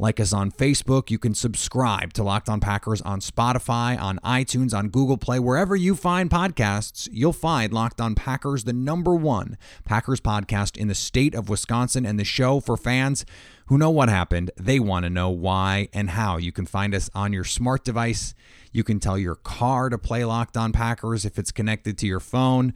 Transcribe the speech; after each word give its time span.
Like 0.00 0.18
us 0.18 0.32
on 0.32 0.50
Facebook. 0.50 1.10
You 1.10 1.18
can 1.18 1.34
subscribe 1.34 2.14
to 2.14 2.22
Locked 2.22 2.48
On 2.48 2.58
Packers 2.58 3.02
on 3.02 3.20
Spotify, 3.20 4.00
on 4.00 4.18
iTunes, 4.24 4.72
on 4.72 4.88
Google 4.88 5.18
Play, 5.18 5.38
wherever 5.38 5.76
you 5.76 5.94
find 5.94 6.30
podcasts. 6.30 7.06
You'll 7.12 7.34
find 7.34 7.70
Locked 7.70 8.00
On 8.00 8.14
Packers, 8.14 8.64
the 8.64 8.72
number 8.72 9.14
one 9.14 9.58
Packers 9.84 10.18
podcast 10.18 10.78
in 10.78 10.88
the 10.88 10.94
state 10.94 11.34
of 11.34 11.50
Wisconsin, 11.50 12.06
and 12.06 12.18
the 12.18 12.24
show 12.24 12.60
for 12.60 12.78
fans 12.78 13.26
who 13.66 13.76
know 13.76 13.90
what 13.90 14.08
happened. 14.08 14.50
They 14.56 14.80
want 14.80 15.04
to 15.04 15.10
know 15.10 15.28
why 15.28 15.90
and 15.92 16.08
how. 16.08 16.38
You 16.38 16.50
can 16.50 16.64
find 16.64 16.94
us 16.94 17.10
on 17.14 17.34
your 17.34 17.44
smart 17.44 17.84
device. 17.84 18.34
You 18.72 18.82
can 18.82 19.00
tell 19.00 19.18
your 19.18 19.34
car 19.34 19.90
to 19.90 19.98
play 19.98 20.24
Locked 20.24 20.56
On 20.56 20.72
Packers 20.72 21.26
if 21.26 21.38
it's 21.38 21.52
connected 21.52 21.98
to 21.98 22.06
your 22.06 22.20
phone, 22.20 22.72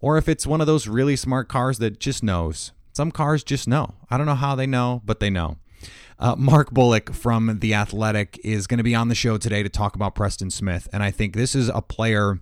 or 0.00 0.18
if 0.18 0.28
it's 0.28 0.44
one 0.44 0.60
of 0.60 0.66
those 0.66 0.88
really 0.88 1.14
smart 1.14 1.48
cars 1.48 1.78
that 1.78 2.00
just 2.00 2.24
knows. 2.24 2.72
Some 2.92 3.12
cars 3.12 3.44
just 3.44 3.68
know. 3.68 3.94
I 4.10 4.16
don't 4.16 4.26
know 4.26 4.34
how 4.34 4.56
they 4.56 4.66
know, 4.66 5.02
but 5.04 5.20
they 5.20 5.30
know. 5.30 5.58
Uh, 6.18 6.36
Mark 6.36 6.70
Bullock 6.70 7.12
from 7.12 7.58
The 7.60 7.74
Athletic 7.74 8.38
is 8.44 8.66
going 8.66 8.78
to 8.78 8.84
be 8.84 8.94
on 8.94 9.08
the 9.08 9.14
show 9.14 9.36
today 9.36 9.62
to 9.62 9.68
talk 9.68 9.94
about 9.96 10.14
Preston 10.14 10.50
Smith. 10.50 10.88
And 10.92 11.02
I 11.02 11.10
think 11.10 11.34
this 11.34 11.54
is 11.54 11.68
a 11.68 11.82
player 11.82 12.40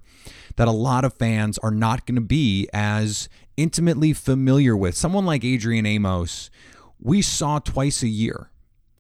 that 0.56 0.68
a 0.68 0.72
lot 0.72 1.04
of 1.04 1.14
fans 1.14 1.58
are 1.58 1.70
not 1.70 2.06
going 2.06 2.16
to 2.16 2.20
be 2.20 2.68
as 2.72 3.28
intimately 3.56 4.12
familiar 4.12 4.76
with. 4.76 4.94
Someone 4.94 5.26
like 5.26 5.44
Adrian 5.44 5.86
Amos, 5.86 6.50
we 7.00 7.22
saw 7.22 7.58
twice 7.58 8.02
a 8.02 8.08
year. 8.08 8.50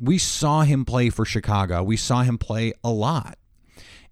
We 0.00 0.18
saw 0.18 0.62
him 0.62 0.84
play 0.84 1.10
for 1.10 1.24
Chicago. 1.24 1.82
We 1.82 1.96
saw 1.96 2.22
him 2.22 2.38
play 2.38 2.72
a 2.82 2.90
lot. 2.90 3.38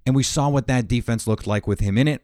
And 0.06 0.14
we 0.14 0.22
saw 0.22 0.48
what 0.48 0.66
that 0.66 0.88
defense 0.88 1.26
looked 1.26 1.46
like 1.46 1.66
with 1.66 1.80
him 1.80 1.98
in 1.98 2.08
it. 2.08 2.22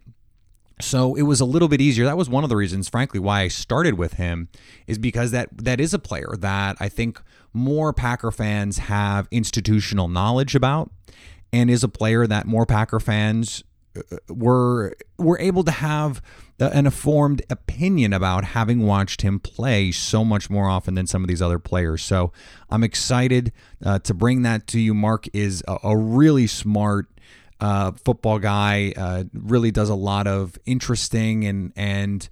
So 0.80 1.14
it 1.14 1.22
was 1.22 1.41
a 1.41 1.46
little 1.46 1.69
bit 1.69 1.80
easier. 1.80 2.05
That 2.05 2.19
was 2.19 2.28
one 2.28 2.44
of 2.44 2.50
the 2.50 2.56
reasons, 2.56 2.88
frankly, 2.88 3.19
why 3.19 3.41
I 3.41 3.48
started 3.48 3.94
with 3.94 4.14
him, 4.14 4.48
is 4.86 4.98
because 4.98 5.30
that 5.30 5.48
that 5.56 5.80
is 5.80 5.94
a 5.94 5.98
player 5.98 6.34
that 6.38 6.77
I 6.78 6.91
think 6.91 7.20
more 7.55 7.94
Packer 7.94 8.30
fans 8.30 8.78
have 8.78 9.27
institutional 9.30 10.08
knowledge 10.08 10.55
about, 10.55 10.91
and 11.50 11.70
is 11.70 11.83
a 11.83 11.88
player 11.88 12.27
that 12.27 12.46
more 12.46 12.66
Packer 12.66 13.00
fans 13.00 13.64
uh, 13.96 14.02
were 14.28 14.94
were 15.16 15.38
able 15.38 15.64
to 15.64 15.70
have 15.70 16.20
an 16.58 16.86
informed 16.86 17.42
opinion 17.48 18.12
about 18.12 18.44
having 18.44 18.86
watched 18.86 19.22
him 19.22 19.40
play 19.40 19.92
so 19.92 20.24
much 20.24 20.50
more 20.50 20.68
often 20.68 20.94
than 20.94 21.06
some 21.06 21.22
of 21.22 21.28
these 21.28 21.42
other 21.42 21.58
players. 21.58 22.02
So 22.02 22.33
I'm 22.70 22.84
excited 22.84 23.52
uh, 23.84 23.98
to 24.00 24.14
bring 24.14 24.42
that 24.42 24.66
to 24.68 24.80
you. 24.80 24.92
Mark 24.92 25.27
is 25.33 25.62
a, 25.66 25.78
a 25.83 25.96
really 25.96 26.46
smart 26.46 27.08
uh, 27.60 27.92
football 27.92 28.38
guy. 28.38 28.92
Uh, 28.96 29.24
really 29.32 29.70
does 29.70 29.88
a 29.88 29.94
lot 29.94 30.26
of 30.26 30.58
interesting 30.66 31.44
and 31.44 31.72
and 31.76 32.28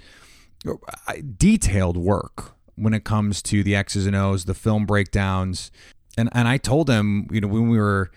uh, 0.66 1.14
detailed 1.36 1.96
work 1.96 2.54
when 2.76 2.94
it 2.94 3.04
comes 3.04 3.42
to 3.42 3.62
the 3.62 3.76
X's 3.76 4.06
and 4.06 4.16
O's, 4.16 4.44
the 4.44 4.54
film 4.54 4.86
breakdowns. 4.86 5.70
And 6.16 6.28
and 6.32 6.48
I 6.48 6.58
told 6.58 6.88
him, 6.88 7.28
you 7.30 7.40
know, 7.40 7.48
when 7.48 7.68
we 7.68 7.78
were 7.78 8.10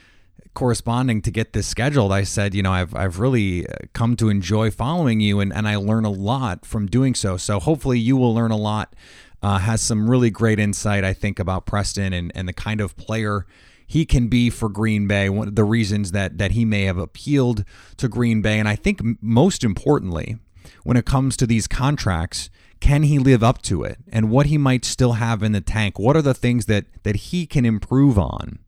corresponding 0.54 1.22
to 1.22 1.32
get 1.32 1.54
this 1.54 1.68
scheduled, 1.68 2.12
I 2.12 2.24
said, 2.24 2.54
you 2.54 2.64
know, 2.64 2.72
I've 2.72 2.96
I've 2.96 3.20
really 3.20 3.68
uh, 3.68 3.74
come 3.94 4.16
to 4.18 4.30
enjoy 4.30 4.72
following 4.72 5.20
you 5.20 5.40
and, 5.40 5.54
and 5.54 5.68
I 5.68 5.76
learn 5.78 6.06
a 6.06 6.10
lot 6.12 6.66
from 6.66 6.88
doing 6.88 7.16
so. 7.16 7.38
So 7.38 7.60
hopefully 7.60 8.00
you 8.00 8.18
will 8.18 8.34
learn 8.34 8.52
a 8.52 8.58
lot. 8.58 8.96
Uh, 9.40 9.60
has 9.60 9.82
some 9.82 10.10
really 10.10 10.32
great 10.32 10.60
insight, 10.60 11.04
I 11.04 11.14
think, 11.14 11.38
about 11.38 11.68
Preston 11.68 12.12
and, 12.12 12.32
and 12.34 12.48
the 12.48 12.54
kind 12.54 12.82
of 12.82 12.98
player 12.98 13.46
he 13.88 14.06
can 14.06 14.28
be 14.28 14.50
for 14.50 14.68
Green 14.68 15.08
Bay, 15.08 15.30
one 15.30 15.56
the 15.56 15.64
reasons 15.64 16.12
that 16.12 16.38
that 16.38 16.52
he 16.52 16.66
may 16.66 16.84
have 16.84 16.98
appealed 16.98 17.64
to 17.96 18.10
Green 18.10 18.42
Bay. 18.42 18.60
And 18.60 18.68
I 18.68 18.76
think 18.76 19.00
most 19.22 19.64
importantly, 19.64 20.38
when 20.84 20.98
it 20.98 21.06
comes 21.06 21.38
to 21.38 21.48
these 21.48 21.68
contracts, 21.68 22.50
can 22.82 23.04
he 23.04 23.18
live 23.18 23.42
up 23.42 23.62
to 23.64 23.84
it 23.84 23.98
and 24.12 24.30
what 24.30 24.48
he 24.48 24.58
might 24.58 24.84
still 24.84 25.14
have 25.14 25.42
in 25.42 25.54
the 25.54 25.62
tank? 25.62 25.98
What 25.98 26.18
are 26.18 26.22
the 26.22 26.34
things 26.34 26.66
that 26.66 26.86
that 27.04 27.16
he 27.16 27.46
can 27.48 27.66
improve 27.66 28.20
on 28.20 28.60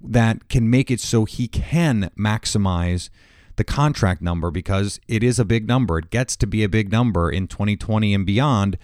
that 0.00 0.48
can 0.48 0.70
make 0.70 0.90
it 0.90 1.00
so 1.00 1.24
he 1.24 1.48
can 1.48 2.10
maximize 2.16 3.10
the 3.56 3.64
contract 3.64 4.22
number? 4.22 4.52
Because 4.52 5.00
it 5.08 5.24
is 5.24 5.40
a 5.40 5.44
big 5.44 5.66
number. 5.66 5.98
It 5.98 6.10
gets 6.10 6.36
to 6.36 6.46
be 6.46 6.62
a 6.62 6.68
big 6.68 6.92
number 6.92 7.28
in 7.28 7.48
2020 7.48 8.14
and 8.14 8.24
beyond 8.24 8.78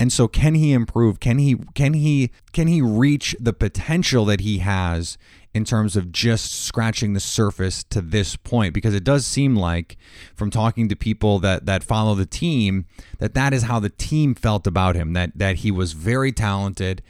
and 0.00 0.10
so 0.10 0.26
can 0.26 0.54
he 0.54 0.72
improve? 0.72 1.20
Can 1.20 1.36
he 1.36 1.56
can 1.74 1.92
he 1.92 2.30
can 2.54 2.68
he 2.68 2.80
reach 2.80 3.36
the 3.38 3.52
potential 3.52 4.24
that 4.24 4.40
he 4.40 4.58
has 4.58 5.18
in 5.52 5.66
terms 5.66 5.94
of 5.94 6.10
just 6.10 6.64
scratching 6.64 7.12
the 7.12 7.20
surface 7.20 7.84
to 7.84 8.00
this 8.00 8.34
point? 8.34 8.72
Because 8.72 8.94
it 8.94 9.04
does 9.04 9.26
seem 9.26 9.54
like 9.54 9.98
from 10.34 10.50
talking 10.50 10.88
to 10.88 10.96
people 10.96 11.38
that 11.40 11.66
that 11.66 11.84
follow 11.84 12.14
the 12.14 12.24
team 12.24 12.86
that 13.18 13.34
that 13.34 13.52
is 13.52 13.64
how 13.64 13.78
the 13.78 13.90
team 13.90 14.34
felt 14.34 14.66
about 14.66 14.96
him 14.96 15.12
that 15.12 15.32
that 15.36 15.56
he 15.56 15.70
was 15.70 15.92
very 15.92 16.32
talented 16.32 17.02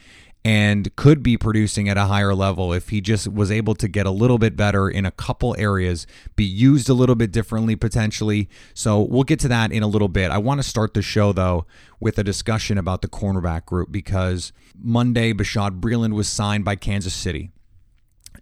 and 0.44 0.94
could 0.96 1.22
be 1.22 1.36
producing 1.36 1.88
at 1.88 1.98
a 1.98 2.04
higher 2.04 2.34
level 2.34 2.72
if 2.72 2.88
he 2.88 3.00
just 3.00 3.28
was 3.28 3.50
able 3.50 3.74
to 3.74 3.88
get 3.88 4.06
a 4.06 4.10
little 4.10 4.38
bit 4.38 4.56
better 4.56 4.88
in 4.88 5.04
a 5.04 5.10
couple 5.10 5.54
areas, 5.58 6.06
be 6.34 6.44
used 6.44 6.88
a 6.88 6.94
little 6.94 7.14
bit 7.14 7.30
differently 7.30 7.76
potentially. 7.76 8.48
So 8.72 9.00
we'll 9.00 9.24
get 9.24 9.38
to 9.40 9.48
that 9.48 9.70
in 9.70 9.82
a 9.82 9.86
little 9.86 10.08
bit. 10.08 10.30
I 10.30 10.38
want 10.38 10.62
to 10.62 10.66
start 10.66 10.94
the 10.94 11.02
show 11.02 11.32
though 11.32 11.66
with 12.00 12.18
a 12.18 12.24
discussion 12.24 12.78
about 12.78 13.02
the 13.02 13.08
cornerback 13.08 13.66
group 13.66 13.92
because 13.92 14.52
Monday 14.78 15.34
Bashaud 15.34 15.80
Breeland 15.80 16.14
was 16.14 16.28
signed 16.28 16.64
by 16.64 16.74
Kansas 16.74 17.14
City 17.14 17.50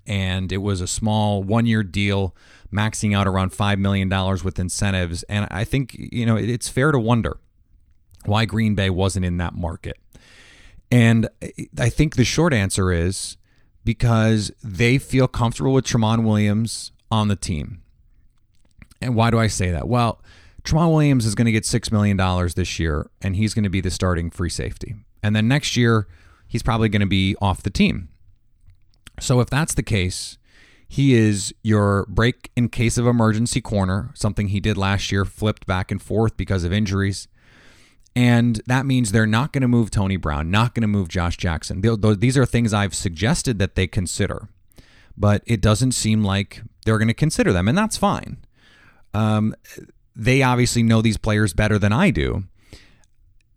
and 0.06 0.50
it 0.52 0.58
was 0.58 0.80
a 0.80 0.86
small 0.86 1.42
one 1.42 1.66
year 1.66 1.82
deal, 1.82 2.34
maxing 2.72 3.14
out 3.14 3.26
around 3.26 3.52
$5 3.52 3.78
million 3.78 4.08
with 4.44 4.58
incentives. 4.58 5.22
And 5.24 5.46
I 5.50 5.64
think, 5.64 5.94
you 5.98 6.24
know, 6.24 6.36
it's 6.36 6.68
fair 6.68 6.92
to 6.92 6.98
wonder 6.98 7.38
why 8.24 8.46
Green 8.46 8.74
Bay 8.74 8.90
wasn't 8.90 9.26
in 9.26 9.36
that 9.36 9.54
market. 9.54 9.98
And 10.90 11.28
I 11.78 11.88
think 11.90 12.16
the 12.16 12.24
short 12.24 12.52
answer 12.52 12.92
is 12.92 13.36
because 13.84 14.50
they 14.62 14.98
feel 14.98 15.28
comfortable 15.28 15.72
with 15.72 15.84
Tramon 15.84 16.24
Williams 16.24 16.92
on 17.10 17.28
the 17.28 17.36
team. 17.36 17.82
And 19.00 19.14
why 19.14 19.30
do 19.30 19.38
I 19.38 19.46
say 19.46 19.70
that? 19.70 19.88
Well, 19.88 20.20
Tramon 20.62 20.90
Williams 20.90 21.24
is 21.24 21.34
going 21.34 21.46
to 21.46 21.52
get 21.52 21.64
$6 21.64 21.92
million 21.92 22.16
this 22.56 22.78
year, 22.78 23.10
and 23.22 23.36
he's 23.36 23.54
going 23.54 23.64
to 23.64 23.70
be 23.70 23.80
the 23.80 23.90
starting 23.90 24.30
free 24.30 24.50
safety. 24.50 24.96
And 25.22 25.34
then 25.34 25.48
next 25.48 25.76
year, 25.76 26.06
he's 26.46 26.62
probably 26.62 26.88
going 26.88 27.00
to 27.00 27.06
be 27.06 27.36
off 27.40 27.62
the 27.62 27.70
team. 27.70 28.08
So 29.20 29.40
if 29.40 29.48
that's 29.48 29.74
the 29.74 29.82
case, 29.82 30.38
he 30.88 31.14
is 31.14 31.54
your 31.62 32.06
break 32.08 32.50
in 32.56 32.68
case 32.68 32.98
of 32.98 33.06
emergency 33.06 33.60
corner, 33.60 34.10
something 34.14 34.48
he 34.48 34.60
did 34.60 34.76
last 34.76 35.12
year, 35.12 35.24
flipped 35.24 35.66
back 35.66 35.90
and 35.90 36.00
forth 36.00 36.36
because 36.36 36.64
of 36.64 36.72
injuries. 36.72 37.28
And 38.18 38.60
that 38.66 38.84
means 38.84 39.12
they're 39.12 39.28
not 39.28 39.52
going 39.52 39.62
to 39.62 39.68
move 39.68 39.92
Tony 39.92 40.16
Brown, 40.16 40.50
not 40.50 40.74
going 40.74 40.80
to 40.80 40.88
move 40.88 41.06
Josh 41.06 41.36
Jackson. 41.36 41.80
These 42.18 42.36
are 42.36 42.44
things 42.44 42.74
I've 42.74 42.92
suggested 42.92 43.60
that 43.60 43.76
they 43.76 43.86
consider, 43.86 44.48
but 45.16 45.44
it 45.46 45.60
doesn't 45.60 45.92
seem 45.92 46.24
like 46.24 46.62
they're 46.84 46.98
going 46.98 47.06
to 47.06 47.14
consider 47.14 47.52
them, 47.52 47.68
and 47.68 47.78
that's 47.78 47.96
fine. 47.96 48.38
Um, 49.14 49.54
they 50.16 50.42
obviously 50.42 50.82
know 50.82 51.00
these 51.00 51.16
players 51.16 51.52
better 51.52 51.78
than 51.78 51.92
I 51.92 52.10
do, 52.10 52.42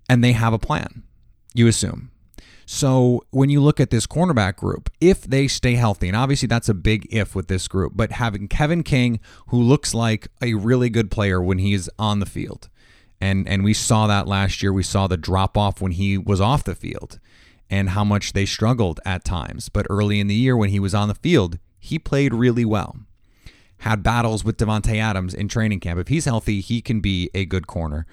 and 0.08 0.24
they 0.24 0.34
have 0.34 0.54
a 0.54 0.60
plan, 0.60 1.02
you 1.56 1.66
assume. 1.66 2.12
So 2.68 3.26
when 3.32 3.50
you 3.50 3.62
look 3.62 3.80
at 3.80 3.90
this 3.90 4.06
cornerback 4.06 4.58
group, 4.58 4.92
if 5.02 5.24
they 5.24 5.48
stay 5.48 5.74
healthy, 5.74 6.08
and 6.08 6.16
obviously 6.16 6.46
that's 6.46 6.70
a 6.70 6.76
big 6.76 7.08
if 7.10 7.34
with 7.34 7.48
this 7.48 7.68
group, 7.68 7.94
but 7.96 8.12
having 8.12 8.48
Kevin 8.48 8.84
King, 8.84 9.22
who 9.48 9.60
looks 9.60 9.96
like 9.96 10.28
a 10.40 10.54
really 10.54 10.92
good 10.92 11.10
player 11.10 11.42
when 11.42 11.58
he's 11.58 11.90
on 11.98 12.20
the 12.20 12.28
field, 12.28 12.70
and 13.22 13.48
and 13.48 13.64
we 13.64 13.74
saw 13.74 14.08
that 14.08 14.28
last 14.28 14.62
year. 14.62 14.74
We 14.74 14.84
saw 14.84 15.08
the 15.08 15.18
drop 15.18 15.58
off 15.58 15.82
when 15.82 15.94
he 15.94 16.18
was 16.18 16.42
off 16.42 16.64
the 16.64 16.76
field, 16.76 17.20
and 17.70 17.90
how 17.90 18.04
much 18.04 18.34
they 18.34 18.46
struggled 18.46 19.00
at 19.06 19.24
times. 19.24 19.70
But 19.70 19.88
early 19.90 20.20
in 20.20 20.28
the 20.28 20.36
year 20.36 20.58
when 20.58 20.70
he 20.70 20.80
was 20.80 20.96
on 20.96 21.08
the 21.08 21.16
field, 21.16 21.58
he 21.80 22.00
played 22.00 22.34
really 22.34 22.66
well. 22.66 22.98
Had 23.80 24.04
battles 24.04 24.44
with 24.44 24.58
Davante 24.58 24.98
Adams 24.98 25.34
in 25.34 25.48
training 25.48 25.80
camp. 25.80 26.00
If 26.00 26.08
he's 26.08 26.26
healthy, 26.26 26.62
he 26.62 26.82
can 26.82 27.00
be 27.00 27.30
a 27.34 27.46
good 27.46 27.66
corner. 27.66 28.06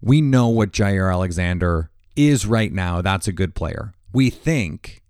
We 0.00 0.20
know 0.20 0.48
what 0.48 0.72
Jaire 0.72 1.12
Alexander 1.12 1.90
is 2.16 2.44
right 2.44 2.72
now. 2.72 3.02
That's 3.02 3.28
a 3.28 3.32
good 3.32 3.54
player 3.54 3.94
we 4.12 4.30
think, 4.30 5.02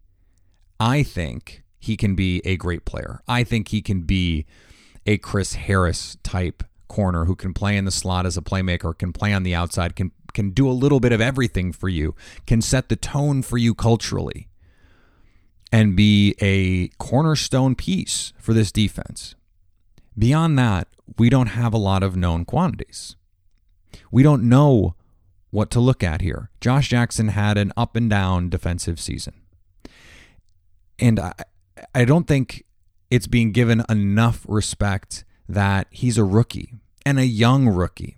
I 0.78 1.02
think, 1.02 1.62
he 1.78 1.96
can 1.96 2.14
be 2.14 2.40
a 2.44 2.56
great 2.56 2.84
player. 2.84 3.20
I 3.26 3.44
think 3.44 3.69
he 3.69 3.82
can 3.82 4.02
be 4.02 4.46
a 5.05 5.19
Chris 5.19 5.55
Harris 5.55 6.16
type 6.22 6.62
corner 6.88 7.25
who 7.25 7.37
can 7.37 7.55
play 7.55 7.76
in 7.76 7.84
the 7.84 7.90
slot 7.90 8.26
as 8.26 8.37
a 8.37 8.43
playmaker, 8.43 8.96
can 8.96 9.12
play 9.12 9.32
on 9.32 9.43
the 9.43 9.55
outside, 9.55 9.96
can 9.96 10.12
can 10.32 10.50
do 10.50 10.69
a 10.69 10.73
little 10.73 11.00
bit 11.00 11.12
of 11.12 11.20
everything 11.20 11.73
for 11.73 11.88
you, 11.88 12.14
can 12.46 12.62
set 12.62 12.88
the 12.88 12.96
tone 12.96 13.43
for 13.43 13.58
you 13.58 13.75
culturally 13.75 14.49
and 15.70 15.96
be 15.96 16.34
a 16.40 16.88
cornerstone 16.99 17.75
piece 17.75 18.32
for 18.38 18.52
this 18.52 18.73
defense. 18.73 19.34
Beyond 20.19 20.58
that, 20.58 20.88
we 21.19 21.31
don't 21.31 21.49
have 21.49 21.73
a 21.73 21.79
lot 21.79 22.02
of 22.02 22.17
known 22.17 22.44
quantities. 22.44 23.17
We 24.11 24.23
don't 24.23 24.44
know 24.44 24.94
what 25.50 25.70
to 25.70 25.81
look 25.81 26.02
at 26.02 26.20
here. 26.20 26.50
Josh 26.61 26.88
Jackson 26.88 27.29
had 27.29 27.58
an 27.58 27.73
up 27.76 27.96
and 27.96 28.08
down 28.08 28.49
defensive 28.49 29.00
season. 29.00 29.34
And 30.99 31.19
I, 31.19 31.32
I 31.94 32.05
don't 32.05 32.26
think 32.26 32.64
it's 33.11 33.26
being 33.26 33.52
given 33.52 33.82
enough 33.88 34.44
respect 34.49 35.25
that 35.52 35.87
he's 35.90 36.16
a 36.16 36.25
rookie 36.25 36.72
and 37.04 37.19
a 37.19 37.26
young 37.26 37.69
rookie. 37.69 38.16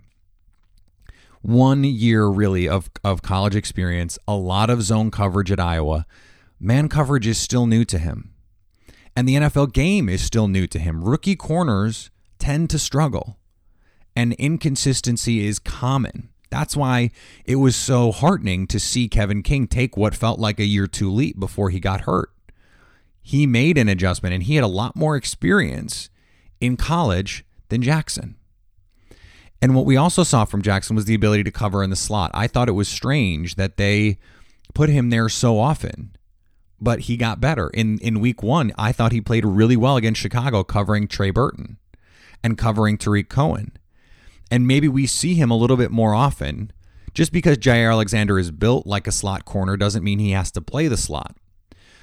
One 1.43 1.83
year, 1.83 2.27
really, 2.27 2.69
of, 2.69 2.89
of 3.03 3.23
college 3.23 3.57
experience, 3.57 4.19
a 4.27 4.35
lot 4.35 4.71
of 4.71 4.83
zone 4.83 5.11
coverage 5.11 5.51
at 5.51 5.61
Iowa. 5.61 6.07
Man 6.61 6.89
coverage 6.89 7.27
is 7.27 7.37
still 7.37 7.67
new 7.67 7.85
to 7.87 7.99
him. 7.99 8.33
And 9.17 9.29
the 9.29 9.35
NFL 9.35 9.73
game 9.73 10.09
is 10.09 10.23
still 10.23 10.49
new 10.49 10.67
to 10.69 10.79
him. 10.79 11.05
Rookie 11.05 11.37
corners 11.37 12.11
tend 12.39 12.71
to 12.71 12.79
struggle, 12.79 13.37
and 14.15 14.33
inconsistency 14.35 15.45
is 15.47 15.59
common. 15.59 16.31
That's 16.51 16.77
why 16.77 17.11
it 17.45 17.57
was 17.57 17.75
so 17.75 18.13
heartening 18.13 18.69
to 18.69 18.79
see 18.79 19.09
Kevin 19.09 19.43
King 19.43 19.67
take 19.67 19.97
what 19.97 20.15
felt 20.15 20.39
like 20.39 20.61
a 20.61 20.65
year 20.65 20.87
two 20.87 21.11
leap 21.11 21.39
before 21.39 21.71
he 21.71 21.81
got 21.81 22.03
hurt. 22.03 22.31
He 23.21 23.45
made 23.45 23.77
an 23.77 23.89
adjustment 23.89 24.35
and 24.35 24.45
he 24.45 24.55
had 24.55 24.65
a 24.65 24.69
lot 24.69 24.95
more 24.95 25.17
experience 25.17 26.11
in 26.65 26.77
college 26.77 27.45
than 27.69 27.83
Jackson. 27.83 28.37
And 29.61 29.75
what 29.75 29.87
we 29.87 29.97
also 29.97 30.25
saw 30.25 30.45
from 30.45 30.63
Jackson 30.63 30.95
was 30.95 31.07
the 31.07 31.15
ability 31.15 31.45
to 31.45 31.51
cover 31.51 31.83
in 31.83 31.91
the 31.91 31.97
slot. 31.97 32.31
I 32.35 32.47
thought 32.47 32.69
it 32.69 32.73
was 32.73 32.89
strange 32.89 33.55
that 33.55 33.77
they 33.77 34.19
put 34.75 34.91
him 34.91 35.11
there 35.11 35.29
so 35.29 35.59
often, 35.59 36.15
but 36.81 37.01
he 37.01 37.17
got 37.17 37.41
better. 37.41 37.69
In 37.71 37.99
in 38.01 38.21
week 38.21 38.43
1, 38.43 38.73
I 38.77 38.93
thought 38.93 39.13
he 39.13 39.21
played 39.21 39.45
really 39.45 39.77
well 39.77 39.97
against 39.97 40.21
Chicago 40.21 40.65
covering 40.65 41.09
Trey 41.09 41.31
Burton 41.31 41.79
and 42.43 42.59
covering 42.59 42.99
Tarik 42.99 43.31
Cohen. 43.31 43.73
And 44.51 44.67
maybe 44.67 44.87
we 44.89 45.07
see 45.07 45.35
him 45.35 45.51
a 45.51 45.57
little 45.57 45.79
bit 45.79 45.91
more 45.91 46.15
often. 46.15 46.71
Just 47.15 47.33
because 47.33 47.57
Jaire 47.57 47.93
Alexander 47.93 48.39
is 48.39 48.51
built 48.51 48.87
like 48.87 49.07
a 49.07 49.13
slot 49.13 49.45
corner 49.45 49.77
doesn't 49.77 50.05
mean 50.05 50.19
he 50.19 50.33
has 50.33 50.51
to 50.51 50.61
play 50.61 50.89
the 50.89 50.97
slot. 50.97 51.37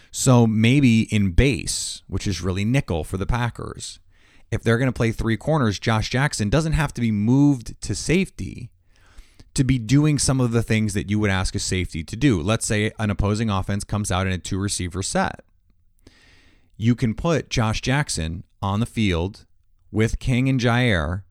So 0.09 0.47
maybe 0.47 1.01
in 1.13 1.31
base, 1.31 2.01
which 2.07 2.25
is 2.25 2.41
really 2.41 2.65
nickel 2.65 3.03
for 3.03 3.17
the 3.17 3.25
Packers, 3.25 3.99
if 4.51 4.61
they're 4.61 4.77
going 4.77 4.87
to 4.87 4.93
play 4.93 5.11
three 5.11 5.37
corners, 5.37 5.79
Josh 5.79 6.09
Jackson 6.09 6.49
doesn't 6.49 6.73
have 6.73 6.93
to 6.93 7.01
be 7.01 7.11
moved 7.11 7.81
to 7.81 7.95
safety 7.95 8.69
to 9.53 9.63
be 9.63 9.79
doing 9.79 10.17
some 10.17 10.39
of 10.39 10.51
the 10.51 10.63
things 10.63 10.93
that 10.93 11.09
you 11.09 11.19
would 11.19 11.29
ask 11.29 11.55
a 11.55 11.59
safety 11.59 12.03
to 12.03 12.15
do. 12.15 12.41
Let's 12.41 12.65
say 12.65 12.91
an 12.99 13.09
opposing 13.09 13.49
offense 13.49 13.83
comes 13.83 14.11
out 14.11 14.27
in 14.27 14.33
a 14.33 14.37
two 14.37 14.57
receiver 14.57 15.01
set. 15.01 15.41
You 16.77 16.95
can 16.95 17.15
put 17.15 17.49
Josh 17.49 17.81
Jackson 17.81 18.43
on 18.61 18.79
the 18.79 18.85
field 18.85 19.45
with 19.91 20.19
King 20.19 20.47
and 20.47 20.59
Jaire, 20.59 21.23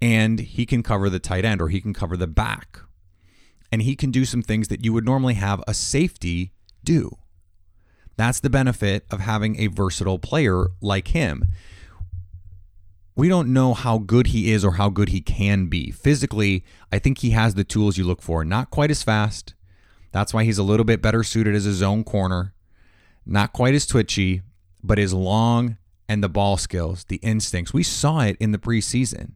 and 0.00 0.40
he 0.40 0.64
can 0.64 0.82
cover 0.82 1.10
the 1.10 1.18
tight 1.18 1.44
end 1.44 1.60
or 1.60 1.68
he 1.68 1.80
can 1.80 1.92
cover 1.92 2.16
the 2.16 2.26
back. 2.26 2.80
And 3.72 3.82
he 3.82 3.94
can 3.94 4.10
do 4.10 4.24
some 4.24 4.42
things 4.42 4.68
that 4.68 4.84
you 4.84 4.92
would 4.92 5.04
normally 5.04 5.34
have 5.34 5.62
a 5.66 5.74
safety 5.74 6.52
do. 6.82 7.18
That's 8.16 8.40
the 8.40 8.50
benefit 8.50 9.06
of 9.10 9.20
having 9.20 9.60
a 9.60 9.68
versatile 9.68 10.18
player 10.18 10.68
like 10.80 11.08
him 11.08 11.44
we 13.20 13.28
don't 13.28 13.52
know 13.52 13.74
how 13.74 13.98
good 13.98 14.28
he 14.28 14.50
is 14.50 14.64
or 14.64 14.76
how 14.76 14.88
good 14.88 15.10
he 15.10 15.20
can 15.20 15.66
be. 15.66 15.90
Physically, 15.90 16.64
I 16.90 16.98
think 16.98 17.18
he 17.18 17.32
has 17.32 17.52
the 17.52 17.64
tools 17.64 17.98
you 17.98 18.04
look 18.04 18.22
for. 18.22 18.46
Not 18.46 18.70
quite 18.70 18.90
as 18.90 19.02
fast. 19.02 19.52
That's 20.10 20.32
why 20.32 20.44
he's 20.44 20.56
a 20.56 20.62
little 20.62 20.84
bit 20.84 21.02
better 21.02 21.22
suited 21.22 21.54
as 21.54 21.66
a 21.66 21.74
zone 21.74 22.02
corner. 22.02 22.54
Not 23.26 23.52
quite 23.52 23.74
as 23.74 23.84
twitchy, 23.84 24.40
but 24.82 24.96
his 24.96 25.12
long 25.12 25.76
and 26.08 26.24
the 26.24 26.30
ball 26.30 26.56
skills, 26.56 27.04
the 27.04 27.16
instincts. 27.16 27.74
We 27.74 27.82
saw 27.82 28.20
it 28.20 28.38
in 28.40 28.52
the 28.52 28.58
preseason. 28.58 29.32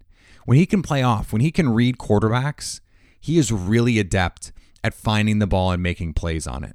When 0.46 0.56
he 0.56 0.64
can 0.64 0.80
play 0.80 1.02
off, 1.02 1.30
when 1.30 1.42
he 1.42 1.50
can 1.50 1.68
read 1.68 1.98
quarterbacks, 1.98 2.80
he 3.20 3.36
is 3.36 3.52
really 3.52 3.98
adept 3.98 4.50
at 4.82 4.94
finding 4.94 5.40
the 5.40 5.46
ball 5.46 5.72
and 5.72 5.82
making 5.82 6.14
plays 6.14 6.46
on 6.46 6.64
it. 6.64 6.74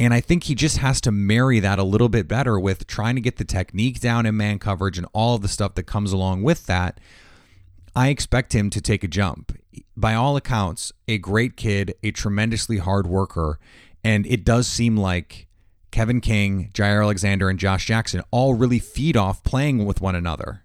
And 0.00 0.14
I 0.14 0.20
think 0.20 0.44
he 0.44 0.54
just 0.54 0.78
has 0.78 1.00
to 1.02 1.10
marry 1.10 1.58
that 1.60 1.78
a 1.78 1.84
little 1.84 2.08
bit 2.08 2.28
better 2.28 2.58
with 2.58 2.86
trying 2.86 3.16
to 3.16 3.20
get 3.20 3.36
the 3.36 3.44
technique 3.44 4.00
down 4.00 4.26
in 4.26 4.36
man 4.36 4.58
coverage 4.58 4.96
and 4.96 5.08
all 5.12 5.34
of 5.34 5.42
the 5.42 5.48
stuff 5.48 5.74
that 5.74 5.84
comes 5.84 6.12
along 6.12 6.42
with 6.42 6.66
that. 6.66 7.00
I 7.96 8.08
expect 8.08 8.54
him 8.54 8.70
to 8.70 8.80
take 8.80 9.02
a 9.02 9.08
jump. 9.08 9.58
By 9.96 10.14
all 10.14 10.36
accounts, 10.36 10.92
a 11.08 11.18
great 11.18 11.56
kid, 11.56 11.94
a 12.02 12.12
tremendously 12.12 12.78
hard 12.78 13.08
worker. 13.08 13.58
And 14.04 14.24
it 14.26 14.44
does 14.44 14.68
seem 14.68 14.96
like 14.96 15.48
Kevin 15.90 16.20
King, 16.20 16.70
Jaire 16.72 17.02
Alexander, 17.02 17.48
and 17.48 17.58
Josh 17.58 17.86
Jackson 17.86 18.22
all 18.30 18.54
really 18.54 18.78
feed 18.78 19.16
off 19.16 19.42
playing 19.42 19.84
with 19.84 20.00
one 20.00 20.14
another 20.14 20.64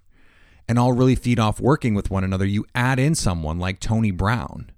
and 0.67 0.77
all 0.77 0.93
really 0.93 1.15
feed 1.15 1.39
off 1.39 1.59
working 1.59 1.95
with 1.95 2.11
one 2.11 2.23
another. 2.23 2.45
You 2.45 2.65
add 2.75 2.99
in 2.99 3.15
someone 3.15 3.57
like 3.57 3.79
Tony 3.79 4.11
Brown, 4.11 4.71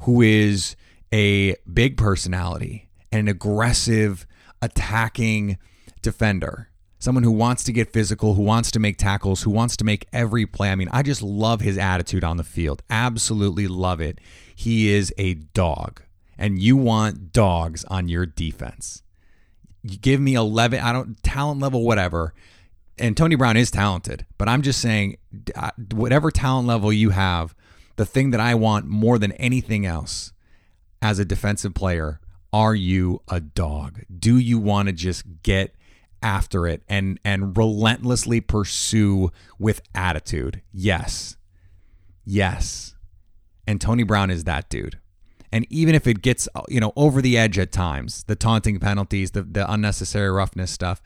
who 0.00 0.22
is 0.22 0.74
a 1.12 1.56
big 1.70 1.98
personality 1.98 2.89
and 3.12 3.20
an 3.20 3.28
aggressive, 3.28 4.26
attacking 4.62 5.58
defender. 6.02 6.68
Someone 6.98 7.24
who 7.24 7.32
wants 7.32 7.64
to 7.64 7.72
get 7.72 7.92
physical, 7.92 8.34
who 8.34 8.42
wants 8.42 8.70
to 8.72 8.78
make 8.78 8.98
tackles, 8.98 9.42
who 9.42 9.50
wants 9.50 9.76
to 9.78 9.84
make 9.84 10.06
every 10.12 10.44
play. 10.44 10.70
I 10.70 10.74
mean, 10.74 10.90
I 10.92 11.02
just 11.02 11.22
love 11.22 11.62
his 11.62 11.78
attitude 11.78 12.24
on 12.24 12.36
the 12.36 12.44
field. 12.44 12.82
Absolutely 12.90 13.66
love 13.68 14.00
it. 14.00 14.20
He 14.54 14.92
is 14.92 15.12
a 15.16 15.34
dog, 15.34 16.02
and 16.36 16.58
you 16.58 16.76
want 16.76 17.32
dogs 17.32 17.84
on 17.86 18.08
your 18.08 18.26
defense. 18.26 19.02
You 19.82 19.96
give 19.96 20.20
me 20.20 20.34
11, 20.34 20.80
I 20.80 20.92
don't, 20.92 21.22
talent 21.22 21.60
level, 21.60 21.84
whatever. 21.84 22.34
And 22.98 23.16
Tony 23.16 23.34
Brown 23.34 23.56
is 23.56 23.70
talented, 23.70 24.26
but 24.36 24.46
I'm 24.46 24.60
just 24.60 24.78
saying, 24.78 25.16
uh, 25.56 25.70
whatever 25.92 26.30
talent 26.30 26.68
level 26.68 26.92
you 26.92 27.10
have, 27.10 27.54
the 27.96 28.04
thing 28.04 28.30
that 28.32 28.40
I 28.40 28.54
want 28.54 28.86
more 28.86 29.18
than 29.18 29.32
anything 29.32 29.86
else 29.86 30.34
as 31.00 31.18
a 31.18 31.24
defensive 31.24 31.72
player 31.72 32.20
are 32.52 32.74
you 32.74 33.22
a 33.28 33.40
dog? 33.40 34.00
Do 34.16 34.36
you 34.36 34.58
want 34.58 34.88
to 34.88 34.92
just 34.92 35.24
get 35.42 35.74
after 36.22 36.66
it 36.66 36.82
and 36.88 37.18
and 37.24 37.56
relentlessly 37.56 38.40
pursue 38.40 39.30
with 39.58 39.82
attitude? 39.94 40.62
Yes. 40.72 41.36
Yes. 42.24 42.94
And 43.66 43.80
Tony 43.80 44.02
Brown 44.02 44.30
is 44.30 44.44
that 44.44 44.68
dude. 44.68 44.98
And 45.52 45.66
even 45.70 45.94
if 45.94 46.06
it 46.06 46.22
gets 46.22 46.48
you 46.68 46.80
know 46.80 46.92
over 46.96 47.22
the 47.22 47.36
edge 47.36 47.58
at 47.58 47.72
times, 47.72 48.24
the 48.24 48.36
taunting 48.36 48.78
penalties, 48.78 49.32
the 49.32 49.42
the 49.42 49.70
unnecessary 49.70 50.30
roughness 50.30 50.70
stuff. 50.70 51.02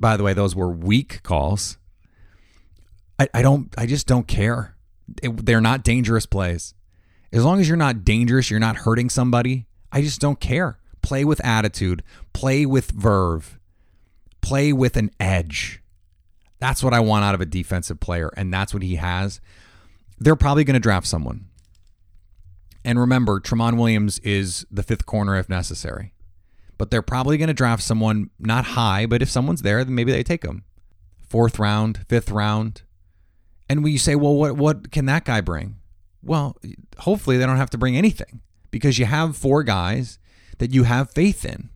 By 0.00 0.16
the 0.16 0.22
way, 0.22 0.32
those 0.32 0.54
were 0.54 0.70
weak 0.70 1.22
calls. 1.22 1.76
I, 3.18 3.28
I 3.34 3.42
don't. 3.42 3.74
I 3.76 3.86
just 3.86 4.06
don't 4.06 4.28
care. 4.28 4.76
It, 5.22 5.44
they're 5.44 5.60
not 5.60 5.82
dangerous 5.82 6.26
plays. 6.26 6.74
As 7.32 7.44
long 7.44 7.60
as 7.60 7.68
you're 7.68 7.76
not 7.76 8.04
dangerous, 8.04 8.50
you're 8.50 8.60
not 8.60 8.76
hurting 8.76 9.10
somebody. 9.10 9.66
I 9.92 10.02
just 10.02 10.20
don't 10.20 10.40
care. 10.40 10.78
Play 11.02 11.24
with 11.24 11.44
attitude, 11.44 12.02
play 12.32 12.66
with 12.66 12.90
verve, 12.90 13.58
play 14.40 14.72
with 14.72 14.96
an 14.96 15.10
edge. 15.18 15.82
That's 16.58 16.82
what 16.82 16.92
I 16.92 17.00
want 17.00 17.24
out 17.24 17.34
of 17.34 17.40
a 17.40 17.46
defensive 17.46 18.00
player, 18.00 18.30
and 18.36 18.52
that's 18.52 18.74
what 18.74 18.82
he 18.82 18.96
has. 18.96 19.40
They're 20.18 20.36
probably 20.36 20.64
going 20.64 20.74
to 20.74 20.80
draft 20.80 21.06
someone. 21.06 21.46
And 22.84 22.98
remember, 22.98 23.40
Tramon 23.40 23.76
Williams 23.76 24.18
is 24.20 24.66
the 24.70 24.82
fifth 24.82 25.06
corner 25.06 25.36
if 25.36 25.48
necessary. 25.48 26.14
But 26.76 26.90
they're 26.90 27.02
probably 27.02 27.36
going 27.36 27.48
to 27.48 27.54
draft 27.54 27.82
someone 27.82 28.30
not 28.38 28.64
high, 28.64 29.06
but 29.06 29.22
if 29.22 29.30
someone's 29.30 29.62
there, 29.62 29.84
then 29.84 29.94
maybe 29.94 30.12
they 30.12 30.22
take 30.22 30.44
him. 30.44 30.64
Fourth 31.28 31.58
round, 31.58 32.04
fifth 32.08 32.30
round. 32.30 32.82
And 33.68 33.84
we 33.84 33.98
say, 33.98 34.14
well, 34.14 34.34
what 34.34 34.56
what 34.56 34.90
can 34.90 35.06
that 35.06 35.24
guy 35.24 35.40
bring? 35.40 35.76
Well, 36.22 36.56
hopefully 36.98 37.36
they 37.36 37.46
don't 37.46 37.56
have 37.56 37.70
to 37.70 37.78
bring 37.78 37.96
anything 37.96 38.40
because 38.70 38.98
you 38.98 39.06
have 39.06 39.36
four 39.36 39.62
guys 39.62 40.18
that 40.58 40.72
you 40.72 40.84
have 40.84 41.10
faith 41.10 41.44
in. 41.44 41.70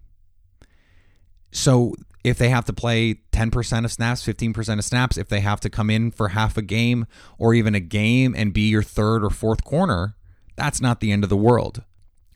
So 1.50 1.94
if 2.24 2.38
they 2.38 2.48
have 2.48 2.64
to 2.66 2.72
play 2.72 3.20
10% 3.32 3.84
of 3.84 3.92
snaps, 3.92 4.24
15% 4.24 4.78
of 4.78 4.84
snaps, 4.84 5.16
if 5.16 5.28
they 5.28 5.40
have 5.40 5.60
to 5.60 5.70
come 5.70 5.90
in 5.90 6.10
for 6.10 6.28
half 6.28 6.56
a 6.56 6.62
game 6.62 7.06
or 7.38 7.54
even 7.54 7.74
a 7.74 7.80
game 7.80 8.34
and 8.36 8.52
be 8.52 8.68
your 8.68 8.82
third 8.82 9.24
or 9.24 9.30
fourth 9.30 9.64
corner, 9.64 10.14
that's 10.56 10.80
not 10.80 11.00
the 11.00 11.10
end 11.10 11.24
of 11.24 11.30
the 11.30 11.36
world. 11.36 11.82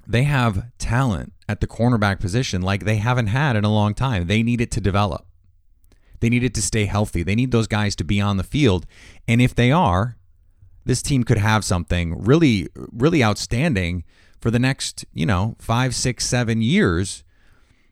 They 0.07 0.25
have 0.25 0.67
talent 0.79 1.33
at 1.49 1.61
the 1.61 1.67
cornerback 1.67 2.21
position 2.21 2.63
like 2.63 2.85
they 2.85 2.97
haven't 2.97 3.29
had 3.29 3.57
in 3.57 3.65
a 3.65 3.73
long 3.73 3.95
time. 3.95 4.27
They 4.27 4.43
need 4.43 4.61
it 4.61 4.71
to 4.73 4.81
develop. 4.81 5.27
They 6.21 6.29
need 6.29 6.45
it 6.45 6.55
to 6.55 6.63
stay 6.63 6.87
healthy. 6.87 7.23
They 7.23 7.35
need 7.35 7.51
those 7.51 7.67
guys 7.67 7.95
to 7.97 8.05
be 8.05 8.21
on 8.21 8.37
the 8.37 8.45
field. 8.45 8.87
And 9.29 9.43
if 9.43 9.55
they 9.55 9.71
are, 9.71 10.17
this 10.85 11.03
team 11.03 11.25
could 11.25 11.39
have 11.39 11.65
something 11.65 12.25
really, 12.25 12.69
really 12.93 13.23
outstanding 13.23 14.05
for 14.41 14.51
the 14.51 14.59
next, 14.59 15.05
you 15.13 15.27
know, 15.27 15.57
five, 15.59 15.95
six, 15.95 16.27
seven 16.27 16.63
years 16.63 17.25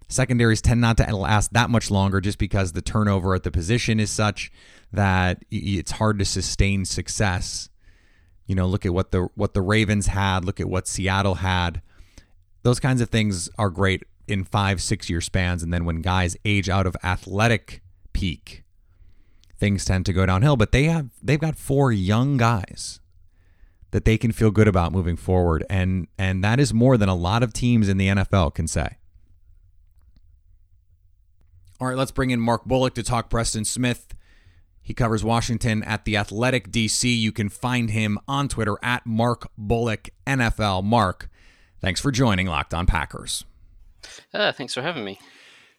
Secondaries 0.08 0.60
tend 0.60 0.80
not 0.80 0.96
to 0.98 1.16
last 1.16 1.52
that 1.54 1.70
much 1.70 1.90
longer 1.90 2.20
just 2.20 2.38
because 2.38 2.72
the 2.72 2.82
turnover 2.82 3.34
at 3.34 3.42
the 3.42 3.50
position 3.50 3.98
is 3.98 4.10
such 4.10 4.52
that 4.92 5.44
it's 5.50 5.92
hard 5.92 6.18
to 6.18 6.24
sustain 6.24 6.84
success. 6.84 7.70
You 8.46 8.54
know, 8.54 8.66
look 8.66 8.84
at 8.84 8.92
what 8.92 9.10
the 9.12 9.28
what 9.34 9.54
the 9.54 9.62
Ravens 9.62 10.08
had, 10.08 10.44
look 10.44 10.60
at 10.60 10.68
what 10.68 10.86
Seattle 10.86 11.36
had. 11.36 11.80
Those 12.62 12.80
kinds 12.80 13.00
of 13.00 13.08
things 13.08 13.48
are 13.58 13.70
great 13.70 14.04
in 14.28 14.44
5 14.44 14.80
6 14.80 15.10
year 15.10 15.20
spans 15.20 15.62
and 15.62 15.72
then 15.72 15.84
when 15.84 16.00
guys 16.00 16.36
age 16.44 16.68
out 16.68 16.86
of 16.86 16.96
athletic 17.02 17.82
peak, 18.12 18.62
things 19.58 19.84
tend 19.84 20.06
to 20.06 20.12
go 20.12 20.26
downhill, 20.26 20.56
but 20.56 20.72
they 20.72 20.84
have 20.84 21.08
they've 21.22 21.40
got 21.40 21.56
four 21.56 21.92
young 21.92 22.36
guys 22.36 23.00
that 23.94 24.04
they 24.04 24.18
can 24.18 24.32
feel 24.32 24.50
good 24.50 24.66
about 24.66 24.90
moving 24.90 25.14
forward 25.14 25.64
and 25.70 26.08
and 26.18 26.42
that 26.42 26.58
is 26.58 26.74
more 26.74 26.96
than 26.96 27.08
a 27.08 27.14
lot 27.14 27.44
of 27.44 27.52
teams 27.52 27.88
in 27.88 27.96
the 27.96 28.08
NFL 28.08 28.52
can 28.52 28.66
say. 28.66 28.98
All 31.80 31.86
right, 31.86 31.96
let's 31.96 32.10
bring 32.10 32.30
in 32.30 32.40
Mark 32.40 32.64
Bullock 32.64 32.94
to 32.94 33.04
talk 33.04 33.30
Preston 33.30 33.64
Smith. 33.64 34.16
He 34.82 34.94
covers 34.94 35.22
Washington 35.22 35.84
at 35.84 36.06
the 36.06 36.16
Athletic 36.16 36.72
DC. 36.72 37.04
You 37.04 37.30
can 37.30 37.48
find 37.48 37.88
him 37.88 38.18
on 38.26 38.48
Twitter 38.48 38.76
at 38.82 39.06
Mark 39.06 39.48
Bullock 39.56 40.10
NFL. 40.26 40.82
Mark, 40.82 41.30
thanks 41.80 42.00
for 42.00 42.10
joining 42.10 42.48
Locked 42.48 42.74
On 42.74 42.86
Packers. 42.86 43.44
Uh, 44.32 44.50
thanks 44.50 44.74
for 44.74 44.82
having 44.82 45.04
me. 45.04 45.20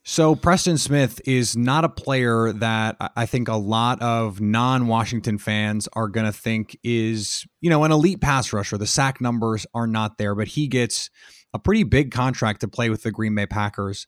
So, 0.08 0.36
Preston 0.36 0.78
Smith 0.78 1.20
is 1.26 1.58
not 1.58 1.84
a 1.84 1.90
player 1.90 2.54
that 2.54 2.96
I 3.16 3.26
think 3.26 3.48
a 3.48 3.56
lot 3.56 4.00
of 4.04 4.40
non 4.40 4.86
Washington 4.86 5.40
fans 5.40 5.90
are 5.94 6.08
going 6.10 6.28
to 6.28 6.32
think 6.32 6.78
is, 6.84 7.44
you 7.60 7.72
know, 7.72 7.84
an 7.84 7.92
elite 7.92 8.22
pass 8.22 8.54
rusher. 8.54 8.78
The 8.78 8.86
sack 8.86 9.20
numbers 9.20 9.66
are 9.74 9.88
not 9.88 10.20
there, 10.20 10.36
but 10.36 10.50
he 10.50 10.68
gets 10.68 11.10
a 11.56 11.60
pretty 11.60 11.82
big 11.82 12.12
contract 12.12 12.62
to 12.62 12.68
play 12.68 12.92
with 12.92 13.02
the 13.02 13.12
Green 13.12 13.34
Bay 13.34 13.48
Packers. 13.48 14.06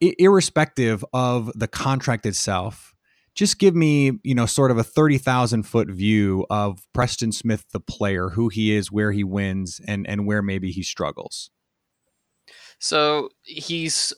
irrespective 0.00 1.04
of 1.12 1.52
the 1.54 1.68
contract 1.68 2.26
itself, 2.26 2.92
just 3.36 3.60
give 3.60 3.76
me, 3.76 4.18
you 4.24 4.34
know, 4.34 4.46
sort 4.46 4.72
of 4.72 4.78
a 4.78 4.82
30,000 4.82 5.62
foot 5.62 5.88
view 5.88 6.46
of 6.50 6.84
Preston 6.92 7.30
Smith, 7.30 7.64
the 7.72 7.78
player, 7.78 8.30
who 8.30 8.48
he 8.48 8.74
is, 8.74 8.90
where 8.90 9.12
he 9.12 9.22
wins, 9.22 9.80
and, 9.86 10.04
and 10.08 10.26
where 10.26 10.42
maybe 10.42 10.72
he 10.72 10.82
struggles. 10.82 11.50
So 12.80 13.28
he's 13.42 14.12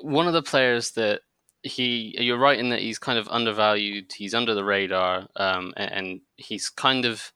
one 0.00 0.26
of 0.26 0.32
the 0.32 0.42
players 0.42 0.92
that 0.92 1.20
he 1.62 2.14
you're 2.18 2.38
right 2.38 2.58
in 2.58 2.68
that 2.70 2.80
he's 2.80 2.98
kind 2.98 3.18
of 3.18 3.26
undervalued 3.28 4.12
he's 4.12 4.34
under 4.34 4.54
the 4.54 4.64
radar 4.64 5.26
um, 5.36 5.72
and, 5.76 5.92
and, 5.92 6.20
he's 6.36 6.68
kind 6.68 7.06
of 7.06 7.32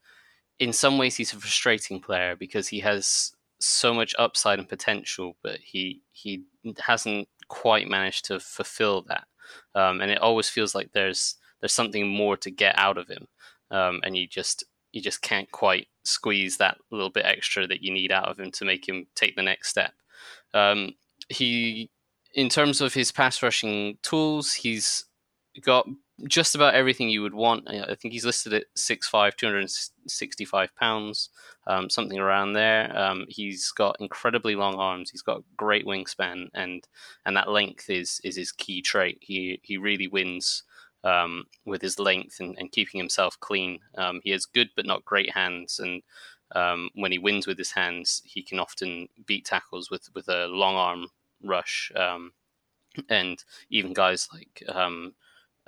in 0.59 0.73
some 0.73 0.99
ways 0.99 1.17
he's 1.17 1.33
a 1.33 1.37
frustrating 1.37 1.99
player 2.01 2.37
because 2.37 2.69
he 2.69 2.81
has 2.81 3.33
so 3.61 3.95
much 3.95 4.15
upside 4.19 4.59
and 4.59 4.69
potential 4.69 5.37
but 5.43 5.59
he 5.61 6.03
he 6.13 6.45
hasn't 6.79 7.27
quite 7.49 7.89
managed 7.89 8.27
to 8.27 8.39
fulfill 8.39 9.03
that. 9.09 9.25
Um, 9.75 10.01
and 10.01 10.11
it 10.11 10.19
always 10.19 10.49
feels 10.49 10.75
like 10.75 10.93
there's 10.93 11.37
there's 11.61 11.73
something 11.73 12.07
more 12.07 12.37
to 12.37 12.51
get 12.51 12.79
out 12.79 12.99
of 12.99 13.09
him 13.09 13.27
um, 13.71 14.01
and 14.05 14.17
you 14.17 14.29
just 14.29 14.65
you 14.93 15.01
just 15.01 15.23
can't 15.23 15.51
quite 15.51 15.89
squeeze 16.05 16.59
that 16.59 16.79
little 16.91 17.11
bit 17.11 17.27
extra 17.27 17.67
that 17.67 17.83
you 17.83 17.93
need 17.93 18.13
out 18.13 18.29
of 18.29 18.39
him 18.39 18.51
to 18.53 18.65
make 18.65 18.89
him 18.89 19.07
take 19.15 19.37
the 19.37 19.43
next 19.43 19.69
step. 19.69 19.93
Um, 20.55 20.93
he 21.29 21.91
in 22.35 22.49
terms 22.49 22.81
of 22.81 22.95
his 22.95 23.13
pass 23.13 23.43
rushing 23.43 23.99
tools, 24.03 24.53
he's 24.53 25.05
got 25.63 25.87
just 26.27 26.55
about 26.55 26.75
everything 26.75 27.09
you 27.09 27.23
would 27.23 27.35
want. 27.35 27.69
I 27.69 27.95
think 27.95 28.13
he's 28.13 28.25
listed 28.25 28.53
at 28.53 28.65
6'5", 28.77 29.37
265 29.37 30.75
pounds, 30.77 31.31
um, 31.67 31.89
something 31.89 32.19
around 32.19 32.55
there. 32.55 32.97
Um, 32.97 33.27
he's 33.29 33.71
got 33.71 33.97
incredibly 34.01 34.57
long 34.57 34.75
arms. 34.75 35.11
He's 35.11 35.23
got 35.23 35.43
great 35.57 35.87
wingspan, 35.87 36.49
and 36.55 36.87
and 37.25 37.37
that 37.37 37.51
length 37.51 37.89
is 37.89 38.21
is 38.25 38.37
his 38.37 38.53
key 38.53 38.83
trait. 38.83 39.19
He 39.21 39.61
he 39.63 39.77
really 39.77 40.09
wins 40.09 40.65
um, 41.05 41.45
with 41.65 41.83
his 41.83 41.99
length 41.99 42.41
and, 42.41 42.57
and 42.59 42.73
keeping 42.73 42.99
himself 42.99 43.39
clean. 43.41 43.79
Um, 43.97 44.21
he 44.25 44.31
has 44.31 44.45
good 44.47 44.71
but 44.75 44.87
not 44.87 45.05
great 45.05 45.33
hands, 45.33 45.79
and 45.79 46.03
um, 46.55 46.91
when 46.95 47.13
he 47.13 47.19
wins 47.19 47.47
with 47.47 47.59
his 47.59 47.73
hands, 47.73 48.23
he 48.25 48.43
can 48.43 48.59
often 48.59 49.09
beat 49.27 49.45
tackles 49.45 49.91
with 49.91 50.09
with 50.15 50.29
a 50.29 50.47
long 50.49 50.75
arm 50.75 51.09
rush, 51.43 51.93
um, 51.97 52.33
and 53.09 53.43
even 53.71 53.93
guys 53.93 54.29
like 54.33 54.63
um, 54.69 55.15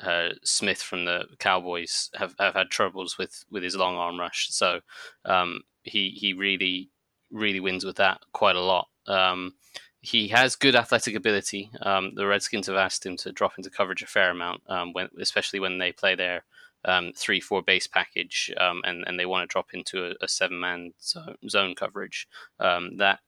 uh, 0.03 0.31
Smith 0.43 0.83
from 0.83 1.05
the 1.05 1.25
Cowboys 1.39 2.11
have, 2.15 2.35
have 2.39 2.55
had 2.55 2.71
troubles 2.71 3.19
with, 3.19 3.45
with 3.51 3.63
his 3.63 3.77
long 3.77 3.97
arm 3.97 4.19
rush. 4.19 4.49
So 4.51 4.81
um, 5.25 5.63
he 5.83 6.11
he 6.11 6.33
really 6.33 6.91
really 7.31 7.61
wins 7.61 7.85
with 7.85 7.97
that 7.97 8.21
quite 8.33 8.57
a 8.57 8.61
lot. 8.61 8.89
Um, 9.07 9.55
he 10.01 10.29
has 10.29 10.57
good 10.57 10.75
athletic 10.75 11.15
ability. 11.15 11.71
Um, 11.83 12.13
the 12.15 12.27
Redskins 12.27 12.67
have 12.67 12.77
asked 12.77 13.05
him 13.05 13.17
to 13.19 13.33
drop 13.33 13.53
into 13.59 13.71
coverage 13.71 14.03
a 14.03 14.07
fair 14.07 14.31
amount, 14.31 14.63
um, 14.67 14.93
when, 14.93 15.11
especially 15.21 15.61
when 15.61 15.79
they 15.79 15.93
play 15.93 16.15
their 16.15 16.45
um, 16.87 17.13
three 17.15 17.41
four 17.41 17.63
base 17.63 17.87
package 17.87 18.51
um, 18.59 18.81
and 18.85 19.05
and 19.07 19.19
they 19.19 19.27
want 19.27 19.49
to 19.49 19.53
drop 19.53 19.69
into 19.75 20.07
a, 20.07 20.15
a 20.23 20.29
seven 20.29 20.59
man 20.59 20.93
zone 21.49 21.75
coverage. 21.75 22.27
Um, 22.59 22.97
that 22.97 23.21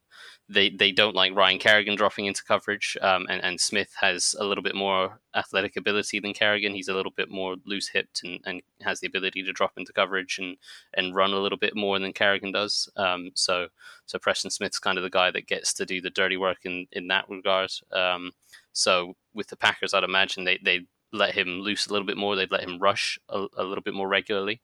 they 0.52 0.70
they 0.70 0.92
don't 0.92 1.14
like 1.14 1.34
Ryan 1.34 1.58
Kerrigan 1.58 1.96
dropping 1.96 2.26
into 2.26 2.44
coverage, 2.44 2.96
um, 3.00 3.26
and 3.28 3.42
and 3.42 3.60
Smith 3.60 3.94
has 4.00 4.34
a 4.38 4.44
little 4.44 4.62
bit 4.62 4.74
more 4.74 5.20
athletic 5.34 5.76
ability 5.76 6.20
than 6.20 6.34
Kerrigan. 6.34 6.74
He's 6.74 6.88
a 6.88 6.94
little 6.94 7.12
bit 7.12 7.30
more 7.30 7.56
loose 7.64 7.88
hipped 7.88 8.22
and, 8.24 8.40
and 8.44 8.62
has 8.82 9.00
the 9.00 9.06
ability 9.06 9.42
to 9.42 9.52
drop 9.52 9.72
into 9.76 9.92
coverage 9.92 10.38
and 10.38 10.56
and 10.94 11.14
run 11.14 11.32
a 11.32 11.40
little 11.40 11.58
bit 11.58 11.74
more 11.74 11.98
than 11.98 12.12
Kerrigan 12.12 12.52
does. 12.52 12.88
Um, 12.96 13.30
so 13.34 13.68
so 14.06 14.18
Preston 14.18 14.50
Smith's 14.50 14.78
kind 14.78 14.98
of 14.98 15.04
the 15.04 15.10
guy 15.10 15.30
that 15.30 15.46
gets 15.46 15.72
to 15.74 15.86
do 15.86 16.00
the 16.00 16.10
dirty 16.10 16.36
work 16.36 16.58
in 16.64 16.86
in 16.92 17.08
that 17.08 17.28
regard. 17.28 17.72
Um, 17.92 18.32
so 18.72 19.14
with 19.34 19.48
the 19.48 19.56
Packers, 19.56 19.94
I'd 19.94 20.04
imagine 20.04 20.44
they 20.44 20.58
they 20.62 20.86
let 21.12 21.34
him 21.34 21.60
loose 21.60 21.86
a 21.86 21.92
little 21.92 22.06
bit 22.06 22.16
more. 22.16 22.36
They'd 22.36 22.50
let 22.50 22.64
him 22.64 22.78
rush 22.78 23.18
a, 23.28 23.46
a 23.56 23.64
little 23.64 23.82
bit 23.82 23.94
more 23.94 24.08
regularly. 24.08 24.60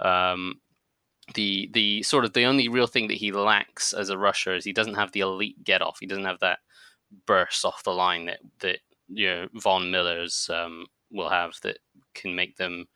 Um, 0.00 0.60
the 1.34 1.70
the 1.72 2.02
sort 2.02 2.24
of 2.24 2.32
the 2.32 2.44
only 2.44 2.68
real 2.68 2.86
thing 2.86 3.08
that 3.08 3.16
he 3.16 3.32
lacks 3.32 3.92
as 3.92 4.10
a 4.10 4.18
rusher 4.18 4.54
is 4.54 4.64
he 4.64 4.72
doesn't 4.72 4.94
have 4.94 5.12
the 5.12 5.20
elite 5.20 5.62
get 5.64 5.82
off. 5.82 5.98
He 6.00 6.06
doesn't 6.06 6.24
have 6.24 6.40
that 6.40 6.58
burst 7.26 7.64
off 7.64 7.84
the 7.84 7.92
line 7.92 8.26
that 8.26 8.40
that 8.60 8.78
you 9.08 9.28
know, 9.28 9.48
Von 9.54 9.90
Miller's 9.90 10.48
um, 10.52 10.86
will 11.10 11.28
have 11.28 11.54
that 11.62 11.78
can 12.14 12.34
make 12.34 12.56
them 12.56 12.86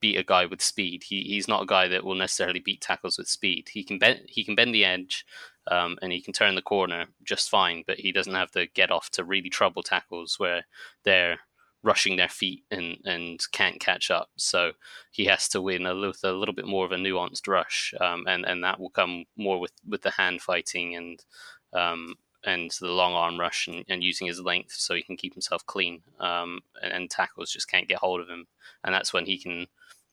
beat 0.00 0.16
a 0.16 0.24
guy 0.24 0.46
with 0.46 0.62
speed. 0.62 1.02
He 1.04 1.22
he's 1.22 1.48
not 1.48 1.62
a 1.62 1.66
guy 1.66 1.88
that 1.88 2.04
will 2.04 2.14
necessarily 2.14 2.60
beat 2.60 2.80
tackles 2.80 3.18
with 3.18 3.28
speed. 3.28 3.68
He 3.72 3.84
can 3.84 3.98
bend 3.98 4.20
he 4.26 4.44
can 4.44 4.54
bend 4.54 4.74
the 4.74 4.84
edge 4.84 5.24
um, 5.70 5.98
and 6.02 6.12
he 6.12 6.20
can 6.20 6.32
turn 6.32 6.54
the 6.54 6.62
corner 6.62 7.06
just 7.22 7.50
fine, 7.50 7.84
but 7.86 7.98
he 7.98 8.12
doesn't 8.12 8.34
have 8.34 8.50
the 8.52 8.66
get 8.74 8.90
off 8.90 9.10
to 9.10 9.24
really 9.24 9.50
trouble 9.50 9.82
tackles 9.82 10.38
where 10.38 10.64
they're 11.04 11.38
rushing 11.82 12.16
their 12.16 12.28
feet 12.28 12.64
and, 12.70 12.98
and 13.04 13.40
can't 13.52 13.80
catch 13.80 14.10
up. 14.10 14.30
So 14.36 14.72
he 15.10 15.24
has 15.26 15.48
to 15.48 15.62
win 15.62 15.86
a 15.86 15.94
little, 15.94 16.30
a 16.30 16.32
little 16.32 16.54
bit 16.54 16.66
more 16.66 16.84
of 16.84 16.92
a 16.92 16.96
nuanced 16.96 17.48
rush, 17.48 17.94
um, 18.00 18.24
and 18.26 18.44
and 18.44 18.62
that 18.64 18.78
will 18.78 18.90
come 18.90 19.24
more 19.36 19.58
with, 19.58 19.72
with 19.88 20.02
the 20.02 20.10
hand 20.10 20.42
fighting 20.42 20.94
and 20.94 21.24
um, 21.72 22.14
and 22.44 22.70
the 22.80 22.88
long 22.88 23.12
arm 23.12 23.38
rush 23.38 23.68
and, 23.68 23.84
and, 23.88 24.02
using 24.02 24.26
his 24.26 24.40
length 24.40 24.72
so 24.72 24.94
he 24.94 25.02
can 25.02 25.16
keep 25.16 25.34
himself 25.34 25.64
clean. 25.66 26.00
Um, 26.18 26.60
and, 26.82 26.90
and, 26.90 27.10
tackles 27.10 27.52
just 27.52 27.70
can't 27.70 27.86
get 27.86 27.98
hold 27.98 28.20
of 28.20 28.28
him, 28.28 28.46
and 28.82 28.94
that's 28.94 29.12
when 29.12 29.26
he 29.26 29.38
can 29.38 29.66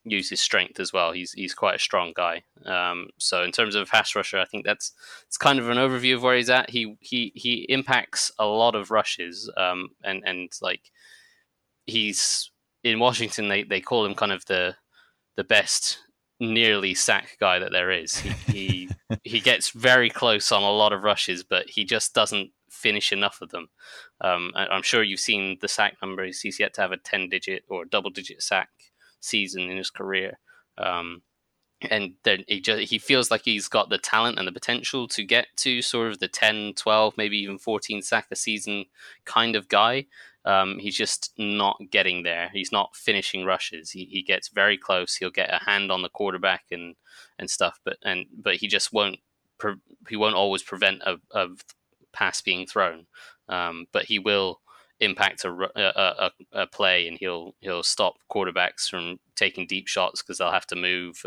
use 0.04 0.30
his 0.30 0.42
strength 0.42 0.80
as 0.80 0.94
well. 0.94 1.12
He's 1.12 1.32
he's 1.34 1.54
quite 1.54 1.76
a 1.76 1.80
strong 1.80 2.14
guy. 2.16 2.44
Um, 2.66 3.10
so 3.18 3.44
in 3.44 3.52
terms 3.52 3.76
of 3.76 3.90
pass 3.90 4.16
rusher, 4.16 4.40
I 4.40 4.46
think 4.46 4.66
that's 4.66 4.94
it's 5.28 5.38
kind 5.38 5.60
of 5.60 5.70
an 5.70 5.78
overview 5.78 6.16
of 6.16 6.24
where 6.24 6.36
he's 6.36 6.50
at. 6.50 6.70
He 6.70 6.96
he 7.00 7.32
he 7.36 7.66
impacts 7.70 8.32
a 8.40 8.46
lot 8.46 8.76
of 8.76 8.92
rushes, 8.92 9.50
um, 9.58 9.90
and 10.04 10.24
and 10.26 10.52
like 10.62 10.92
he's 11.88 12.52
in 12.84 13.00
Washington. 13.00 13.48
They 13.48 13.64
they 13.64 13.82
call 13.82 14.06
him 14.06 14.14
kind 14.14 14.32
of 14.32 14.46
the 14.46 14.76
the 15.36 15.44
best 15.44 16.00
nearly 16.40 16.94
sack 16.94 17.38
guy 17.40 17.58
that 17.60 17.72
there 17.72 17.90
is. 17.90 18.18
He 18.18 18.30
he, 18.30 18.90
he 19.24 19.40
gets 19.40 19.72
very 19.72 20.10
close 20.10 20.52
on 20.52 20.62
a 20.62 20.70
lot 20.72 20.94
of 20.94 21.04
rushes, 21.04 21.44
but 21.44 21.70
he 21.70 21.84
just 21.84 22.14
doesn't 22.14 22.52
finish 22.70 23.12
enough 23.12 23.42
of 23.42 23.50
them. 23.50 23.70
Um, 24.22 24.52
I'm 24.56 24.84
sure 24.84 25.02
you've 25.02 25.20
seen 25.20 25.58
the 25.62 25.68
sack 25.68 25.98
numbers. 26.02 26.42
He's 26.42 26.60
yet 26.60 26.74
to 26.76 26.82
have 26.82 26.92
a 26.92 26.98
ten 26.98 27.30
digit 27.30 27.64
or 27.68 27.86
double 27.86 28.12
digit 28.12 28.44
sack 28.44 28.70
season 29.20 29.64
in 29.64 29.78
his 29.78 29.90
career. 29.90 30.40
Um, 30.78 31.24
and 31.82 32.14
then 32.24 32.44
he 32.48 32.60
just 32.60 32.90
he 32.90 32.98
feels 32.98 33.30
like 33.30 33.42
he's 33.44 33.68
got 33.68 33.90
the 33.90 34.00
talent 34.00 34.40
and 34.40 34.48
the 34.48 34.52
potential 34.52 35.08
to 35.08 35.24
get 35.24 35.48
to 35.58 35.82
sort 35.82 36.12
of 36.12 36.20
the 36.20 36.28
10 36.28 36.74
12 36.76 37.14
maybe 37.18 37.38
even 37.38 37.60
14 37.60 38.02
sack 38.02 38.28
a 38.32 38.36
season 38.36 38.86
kind 39.26 39.56
of 39.56 39.70
guy 39.70 40.08
um, 40.48 40.80
he's 40.80 40.96
just 40.96 41.34
not 41.38 41.78
getting 41.92 42.24
there. 42.24 42.50
He's 42.54 42.72
not 42.72 42.96
finishing 42.96 43.44
rushes. 43.44 43.92
He, 43.92 44.06
he 44.06 44.22
gets 44.22 44.48
very 44.48 44.78
close. 44.78 45.14
He'll 45.14 45.30
get 45.30 45.54
a 45.54 45.62
hand 45.62 45.92
on 45.92 46.02
the 46.02 46.10
quarterback 46.10 46.64
and, 46.72 46.96
and 47.38 47.50
stuff, 47.50 47.82
but 47.84 47.98
and 48.02 48.26
but 48.34 48.56
he 48.56 48.70
just 48.70 48.94
won't 48.94 49.20
he 50.08 50.16
won't 50.16 50.36
always 50.36 50.64
prevent 50.64 51.02
a, 51.06 51.18
a 51.32 51.48
pass 52.14 52.42
being 52.42 52.66
thrown. 52.66 53.08
Um, 53.50 53.88
but 53.92 54.06
he 54.06 54.20
will 54.20 54.62
impact 55.00 55.46
a, 55.46 55.52
a, 55.76 55.82
a, 55.82 56.32
a, 56.62 56.68
play 56.68 57.08
and 57.08 57.18
he'll 57.20 57.54
he'll 57.60 57.84
stop 57.84 58.16
quarterbacks 58.32 58.90
from 58.90 59.20
taking 59.36 59.68
deep 59.68 59.88
shots 59.88 60.22
because 60.22 60.38
they'll 60.38 60.52
have 60.52 60.66
to 60.68 60.76
move. 60.76 61.22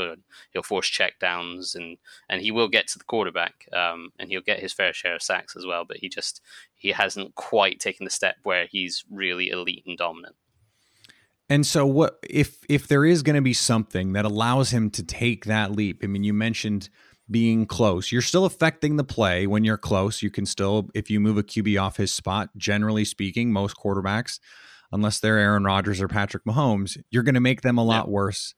he'll 0.52 0.62
force 0.62 0.88
check 0.88 1.18
downs 1.20 1.74
and 1.74 1.96
and 2.28 2.42
he 2.42 2.50
will 2.50 2.68
get 2.68 2.88
to 2.88 2.98
the 2.98 3.04
quarterback 3.04 3.68
um, 3.72 4.10
and 4.18 4.30
he'll 4.30 4.40
get 4.40 4.60
his 4.60 4.72
fair 4.72 4.92
share 4.92 5.14
of 5.14 5.22
sacks 5.22 5.56
as 5.56 5.64
well. 5.64 5.84
But 5.84 5.98
he 5.98 6.08
just 6.08 6.40
he 6.74 6.90
hasn't 6.90 7.34
quite 7.36 7.78
taken 7.78 8.04
the 8.04 8.10
step 8.10 8.36
where 8.42 8.66
he's 8.66 9.04
really 9.10 9.50
elite 9.50 9.84
and 9.86 9.96
dominant. 9.96 10.34
And 11.48 11.66
so 11.66 11.86
what 11.86 12.18
if 12.28 12.58
if 12.68 12.88
there 12.88 13.04
is 13.04 13.22
going 13.22 13.36
to 13.36 13.42
be 13.42 13.52
something 13.52 14.12
that 14.14 14.24
allows 14.24 14.70
him 14.70 14.90
to 14.90 15.02
take 15.02 15.44
that 15.44 15.72
leap? 15.72 16.00
I 16.02 16.06
mean, 16.06 16.24
you 16.24 16.32
mentioned 16.32 16.88
being 17.30 17.66
close. 17.66 18.10
You're 18.10 18.22
still 18.22 18.44
affecting 18.44 18.96
the 18.96 19.04
play 19.04 19.46
when 19.46 19.64
you're 19.64 19.78
close. 19.78 20.22
You 20.22 20.30
can 20.30 20.46
still, 20.46 20.90
if 20.94 21.10
you 21.10 21.20
move 21.20 21.38
a 21.38 21.42
QB 21.42 21.80
off 21.80 21.96
his 21.96 22.12
spot, 22.12 22.50
generally 22.56 23.04
speaking, 23.04 23.52
most 23.52 23.76
quarterbacks, 23.76 24.40
unless 24.92 25.20
they're 25.20 25.38
Aaron 25.38 25.64
Rodgers 25.64 26.00
or 26.00 26.08
Patrick 26.08 26.44
Mahomes, 26.44 26.99
you're 27.10 27.22
going 27.22 27.34
to 27.34 27.40
make 27.40 27.62
them 27.62 27.78
a 27.78 27.84
lot 27.84 28.06
yeah. 28.06 28.12
worse. 28.12 28.54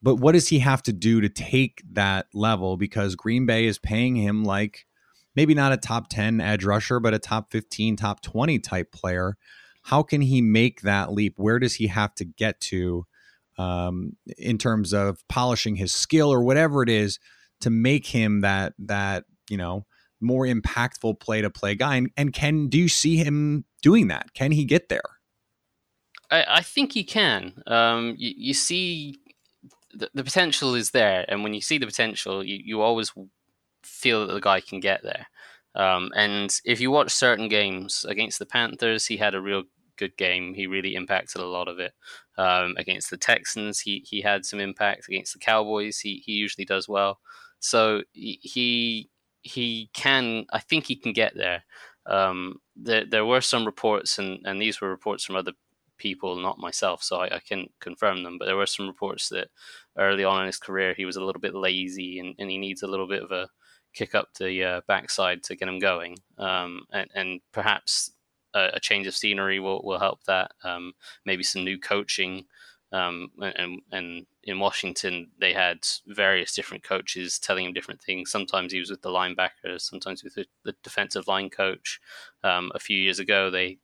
But 0.00 0.16
what 0.16 0.32
does 0.32 0.48
he 0.48 0.60
have 0.60 0.82
to 0.84 0.92
do 0.92 1.20
to 1.20 1.28
take 1.28 1.82
that 1.92 2.26
level? 2.32 2.76
Because 2.76 3.16
Green 3.16 3.46
Bay 3.46 3.66
is 3.66 3.80
paying 3.80 4.14
him 4.14 4.44
like 4.44 4.86
maybe 5.34 5.54
not 5.54 5.72
a 5.72 5.76
top 5.76 6.08
10 6.08 6.40
edge 6.40 6.64
rusher, 6.64 7.00
but 7.00 7.14
a 7.14 7.18
top 7.18 7.50
15, 7.50 7.96
top 7.96 8.22
20 8.22 8.60
type 8.60 8.92
player. 8.92 9.36
How 9.82 10.02
can 10.02 10.20
he 10.20 10.40
make 10.40 10.82
that 10.82 11.12
leap? 11.12 11.34
Where 11.36 11.58
does 11.58 11.74
he 11.74 11.88
have 11.88 12.14
to 12.16 12.24
get 12.24 12.60
to 12.60 13.06
um, 13.56 14.16
in 14.36 14.56
terms 14.56 14.92
of 14.92 15.26
polishing 15.28 15.76
his 15.76 15.92
skill 15.92 16.32
or 16.32 16.42
whatever 16.42 16.82
it 16.82 16.88
is 16.88 17.18
to 17.60 17.70
make 17.70 18.06
him 18.06 18.40
that 18.40 18.74
that 18.78 19.24
you 19.48 19.56
know 19.56 19.84
more 20.20 20.46
impactful 20.46 21.20
play 21.20 21.40
to 21.40 21.50
play 21.50 21.74
guy 21.74 21.96
and, 21.96 22.10
and, 22.16 22.32
can 22.32 22.66
do 22.66 22.76
you 22.76 22.88
see 22.88 23.16
him 23.16 23.64
doing 23.82 24.08
that? 24.08 24.34
Can 24.34 24.50
he 24.50 24.64
get 24.64 24.88
there? 24.88 25.00
I, 26.28 26.44
I 26.48 26.60
think 26.60 26.92
he 26.92 27.04
can. 27.04 27.62
Um, 27.68 28.16
you, 28.18 28.34
you, 28.36 28.54
see 28.54 29.16
the, 29.94 30.10
the, 30.14 30.24
potential 30.24 30.74
is 30.74 30.90
there 30.90 31.24
and 31.28 31.44
when 31.44 31.54
you 31.54 31.60
see 31.60 31.78
the 31.78 31.86
potential 31.86 32.44
you, 32.44 32.58
you 32.62 32.80
always 32.80 33.12
feel 33.84 34.26
that 34.26 34.32
the 34.32 34.40
guy 34.40 34.60
can 34.60 34.80
get 34.80 35.02
there. 35.04 35.26
Um, 35.76 36.10
and 36.16 36.58
if 36.64 36.80
you 36.80 36.90
watch 36.90 37.12
certain 37.12 37.46
games 37.46 38.04
against 38.08 38.40
the 38.40 38.46
panthers 38.46 39.06
he 39.06 39.16
had 39.16 39.34
a 39.34 39.40
real 39.40 39.62
good 39.98 40.16
game. 40.16 40.54
He 40.54 40.66
really 40.66 40.94
impacted 40.94 41.42
a 41.42 41.46
lot 41.46 41.68
of 41.68 41.78
it. 41.78 41.92
Um, 42.38 42.74
against 42.78 43.10
the 43.10 43.16
texans 43.16 43.80
he, 43.80 44.04
he 44.08 44.22
had 44.22 44.44
some 44.44 44.60
impact. 44.60 45.08
Against 45.08 45.34
the 45.34 45.40
cowboys 45.40 45.98
he, 45.98 46.22
he 46.24 46.32
usually 46.32 46.64
does 46.64 46.88
well 46.88 47.18
so 47.60 48.02
he 48.12 49.10
he 49.42 49.90
can. 49.94 50.46
I 50.52 50.60
think 50.60 50.86
he 50.86 50.96
can 50.96 51.12
get 51.12 51.34
there. 51.36 51.64
Um, 52.06 52.60
there 52.76 53.04
there 53.04 53.26
were 53.26 53.40
some 53.40 53.64
reports, 53.64 54.18
and 54.18 54.40
and 54.44 54.60
these 54.60 54.80
were 54.80 54.90
reports 54.90 55.24
from 55.24 55.36
other 55.36 55.52
people, 55.98 56.36
not 56.36 56.58
myself, 56.58 57.02
so 57.02 57.18
I, 57.18 57.36
I 57.36 57.40
can 57.40 57.68
confirm 57.80 58.22
them. 58.22 58.38
But 58.38 58.46
there 58.46 58.56
were 58.56 58.66
some 58.66 58.86
reports 58.86 59.28
that 59.30 59.48
early 59.98 60.24
on 60.24 60.40
in 60.40 60.46
his 60.46 60.58
career 60.58 60.94
he 60.96 61.04
was 61.04 61.16
a 61.16 61.24
little 61.24 61.40
bit 61.40 61.54
lazy, 61.54 62.18
and, 62.20 62.34
and 62.38 62.50
he 62.50 62.58
needs 62.58 62.82
a 62.82 62.86
little 62.86 63.08
bit 63.08 63.22
of 63.22 63.32
a 63.32 63.48
kick 63.94 64.14
up 64.14 64.28
the 64.38 64.62
uh, 64.62 64.80
backside 64.86 65.42
to 65.42 65.56
get 65.56 65.68
him 65.68 65.78
going. 65.78 66.16
Um, 66.38 66.82
and, 66.92 67.10
and 67.14 67.40
perhaps 67.52 68.12
a, 68.54 68.70
a, 68.74 68.80
change 68.80 69.06
of 69.06 69.16
scenery 69.16 69.58
will, 69.60 69.82
will 69.82 69.98
help 69.98 70.22
that. 70.24 70.52
Um, 70.62 70.92
maybe 71.24 71.42
some 71.42 71.64
new 71.64 71.78
coaching 71.78 72.44
um, 72.92 73.30
and 73.40 73.80
and 73.92 74.26
in 74.44 74.58
Washington 74.58 75.30
they 75.40 75.52
had 75.52 75.78
various 76.06 76.54
different 76.54 76.82
coaches 76.82 77.38
telling 77.38 77.66
him 77.66 77.72
different 77.72 78.02
things. 78.02 78.30
Sometimes 78.30 78.72
he 78.72 78.80
was 78.80 78.90
with 78.90 79.02
the 79.02 79.10
linebackers, 79.10 79.82
sometimes 79.82 80.24
with 80.24 80.34
the, 80.34 80.46
the 80.64 80.74
defensive 80.82 81.28
line 81.28 81.50
coach. 81.50 82.00
Um, 82.42 82.72
a 82.74 82.78
few 82.78 82.96
years 82.96 83.18
ago, 83.18 83.50
they 83.50 83.78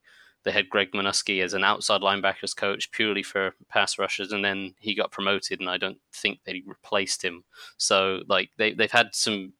they 0.45 0.53
had 0.53 0.69
Greg 0.69 0.93
Manusky 0.93 1.43
as 1.43 1.55
an 1.55 1.65
outside 1.65 2.03
linebackers 2.03 2.57
coach 2.57 2.91
purely 2.93 3.23
for 3.23 3.55
pass 3.69 3.99
rushers, 3.99 4.33
and 4.33 4.45
then 4.45 4.75
he 4.79 4.95
got 4.95 5.11
promoted, 5.11 5.61
and 5.61 5.69
I 5.69 5.79
don't 5.79 5.99
think 6.13 6.41
they 6.45 6.63
replaced 6.67 7.23
him. 7.23 7.45
So 7.77 8.21
like 8.29 8.51
they 8.59 8.73
they've 8.73 8.91
had 8.91 9.15
some 9.15 9.55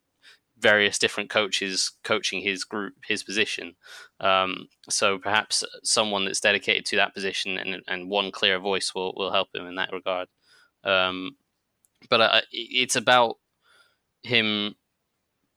various 0.65 0.99
different 0.99 1.29
coaches 1.29 1.93
coaching 2.05 2.41
his 2.41 2.65
group, 2.65 2.95
his 3.07 3.23
position. 3.23 3.77
Um, 4.19 4.69
so 4.89 5.19
perhaps 5.19 5.63
someone 5.83 6.25
that's 6.25 6.41
dedicated 6.41 6.87
to 6.87 6.97
that 6.97 7.13
position 7.13 7.59
and, 7.59 7.83
and 7.87 8.09
one 8.09 8.33
clear 8.33 8.59
voice 8.59 8.95
will, 8.95 9.13
will 9.15 9.31
help 9.31 9.55
him 9.55 9.67
in 9.67 9.75
that 9.75 9.93
regard. 9.93 10.27
Um, 10.83 11.37
but 12.09 12.23
I, 12.23 12.43
it's 12.51 12.97
about 12.97 13.37
him 14.23 14.77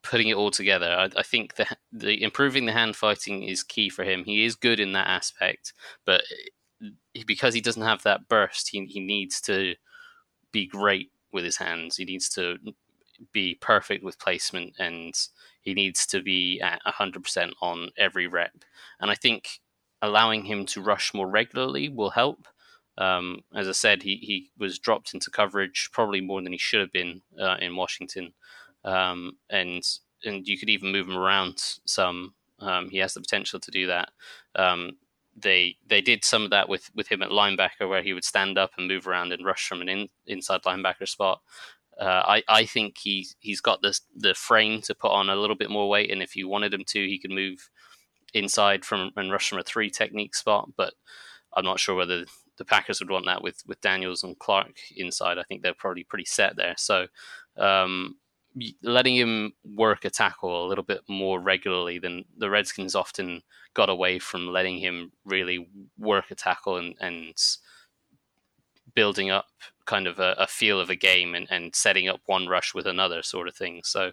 putting 0.04 0.28
it 0.28 0.36
all 0.36 0.52
together. 0.52 0.88
I, 0.88 1.10
I, 1.16 1.24
think 1.24 1.56
the, 1.56 1.68
the 1.94 2.22
improving 2.22 2.66
the 2.66 2.74
hand 2.74 2.98
fighting 2.98 3.44
is 3.44 3.64
key 3.64 3.90
for 3.90 4.04
him. 4.04 4.26
He 4.26 4.44
is 4.44 4.56
good 4.56 4.82
in 4.82 4.92
that 4.92 5.08
aspect, 5.08 5.72
but 6.06 6.22
because 7.26 7.54
he 7.54 7.62
doesn't 7.62 7.82
have 7.82 8.04
that 8.04 8.28
burst, 8.28 8.72
he, 8.74 8.84
he 8.88 9.00
needs 9.00 9.40
to 9.42 9.76
be 10.52 10.68
great 10.68 11.12
with 11.32 11.46
his 11.46 11.56
hands. 11.56 11.96
He 11.96 12.04
needs 12.04 12.28
to 12.32 12.58
be 13.34 13.56
perfect 13.56 14.04
with 14.04 14.20
placement 14.20 14.74
and 14.80 15.14
he 15.62 15.74
needs 15.74 16.06
to 16.08 16.22
be 16.22 16.62
at 16.62 16.82
100% 16.86 17.52
on 17.62 17.90
every 17.98 18.28
rep. 18.28 18.54
And 19.00 19.12
I 19.12 19.16
think 19.16 19.60
allowing 20.02 20.46
him 20.46 20.66
to 20.68 20.82
rush 20.82 21.14
more 21.14 21.28
regularly 21.28 21.90
will 21.90 22.12
help. 22.12 22.48
Um, 22.98 23.42
as 23.54 23.68
I 23.68 23.74
said, 23.74 24.04
he, 24.04 24.16
he 24.18 24.52
was 24.58 24.80
dropped 24.80 25.14
into 25.14 25.30
coverage 25.30 25.90
probably 25.92 26.22
more 26.22 26.42
than 26.42 26.52
he 26.52 26.58
should 26.58 26.80
have 26.80 26.92
been 26.92 27.22
uh, 27.40 27.58
in 27.60 27.76
Washington. 27.76 28.34
Um, 28.84 29.34
and 29.50 29.84
and 30.24 30.48
you 30.48 30.58
could 30.58 30.70
even 30.70 30.92
move 30.92 31.08
him 31.08 31.18
around 31.18 31.58
some. 31.86 32.34
Um, 32.60 32.90
he 32.90 32.98
has 32.98 33.14
the 33.14 33.22
potential 33.22 33.60
to 33.60 33.72
do 33.72 33.88
that. 33.88 34.10
Um, 34.56 34.94
they 35.36 35.78
they 35.86 36.02
did 36.02 36.26
some 36.26 36.44
of 36.44 36.50
that 36.50 36.68
with, 36.68 36.90
with 36.96 37.12
him 37.12 37.22
at 37.22 37.30
linebacker, 37.30 37.88
where 37.88 38.02
he 38.02 38.14
would 38.14 38.24
stand 38.24 38.58
up 38.58 38.72
and 38.78 38.88
move 38.88 39.08
around 39.08 39.32
and 39.32 39.46
rush 39.46 39.68
from 39.68 39.82
an 39.82 39.90
in, 39.90 40.10
inside 40.26 40.64
linebacker 40.64 41.08
spot. 41.08 41.42
Uh, 42.00 42.24
I, 42.26 42.44
I 42.48 42.66
think 42.66 42.98
he 43.00 43.28
he's 43.40 43.62
got 43.62 43.82
the 43.82 43.98
the 44.16 44.34
frame 44.34 44.82
to 44.84 44.96
put 44.96 45.12
on 45.12 45.30
a 45.30 45.36
little 45.36 45.56
bit 45.56 45.70
more 45.70 45.90
weight, 45.90 46.12
and 46.12 46.22
if 46.22 46.36
you 46.36 46.48
wanted 46.48 46.74
him 46.74 46.84
to, 46.88 47.00
he 47.00 47.20
could 47.20 47.32
move 47.32 47.70
inside 48.34 48.86
from 48.86 49.12
and 49.16 49.32
rush 49.32 49.50
from 49.50 49.60
a 49.60 49.64
three 49.64 49.90
technique 49.90 50.36
spot. 50.36 50.70
But 50.78 50.94
I'm 51.54 51.66
not 51.66 51.80
sure 51.80 51.96
whether 51.96 52.26
the 52.58 52.66
Packers 52.66 53.00
would 53.00 53.10
want 53.10 53.26
that 53.26 53.42
with 53.42 53.64
with 53.66 53.82
Daniels 53.82 54.24
and 54.24 54.38
Clark 54.38 54.76
inside. 54.96 55.38
I 55.38 55.44
think 55.44 55.62
they're 55.62 55.74
probably 55.74 56.04
pretty 56.04 56.26
set 56.26 56.56
there. 56.56 56.76
So 56.78 57.08
um, 57.58 58.18
letting 58.84 59.16
him 59.16 59.54
work 59.64 60.06
a 60.06 60.10
tackle 60.10 60.66
a 60.66 60.68
little 60.68 60.84
bit 60.84 61.02
more 61.08 61.40
regularly 61.40 62.00
than 62.00 62.26
the 62.38 62.50
Redskins 62.50 62.96
often 62.96 63.42
got 63.74 63.90
away 63.90 64.20
from 64.20 64.48
letting 64.48 64.78
him 64.78 65.12
really 65.26 65.68
work 65.98 66.32
a 66.32 66.36
tackle 66.36 66.78
and 66.78 66.96
and 67.00 67.34
building 68.94 69.30
up 69.30 69.48
kind 69.88 70.06
of 70.06 70.20
a, 70.20 70.36
a, 70.38 70.46
feel 70.46 70.80
of 70.80 70.92
a 70.92 70.96
game 70.96 71.34
and, 71.34 71.48
and 71.50 71.76
setting 71.76 72.08
up 72.08 72.22
one 72.28 72.48
rush 72.48 72.76
with 72.76 72.86
another 72.86 73.24
sort 73.24 73.48
of 73.48 73.56
thing. 73.56 73.82
So 73.84 74.12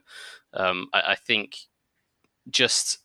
um, 0.55 0.89
I, 0.95 1.01
I, 1.09 1.15
think 1.17 1.57
just 2.49 2.99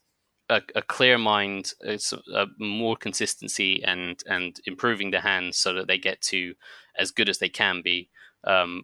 a, 0.50 0.62
a 0.76 0.82
clear 0.82 1.18
mind, 1.18 1.74
a, 1.84 2.46
more 2.58 2.96
consistency 2.96 3.84
and 3.84 4.22
and 4.26 4.60
improving 4.66 5.12
the 5.12 5.20
hands 5.20 5.58
so 5.58 5.74
that 5.74 5.88
they 5.88 5.98
get 5.98 6.22
to 6.22 6.54
as 6.98 7.12
good 7.12 7.28
as 7.28 7.40
they 7.40 7.50
can 7.50 7.82
be. 7.84 8.10
Um, 8.46 8.84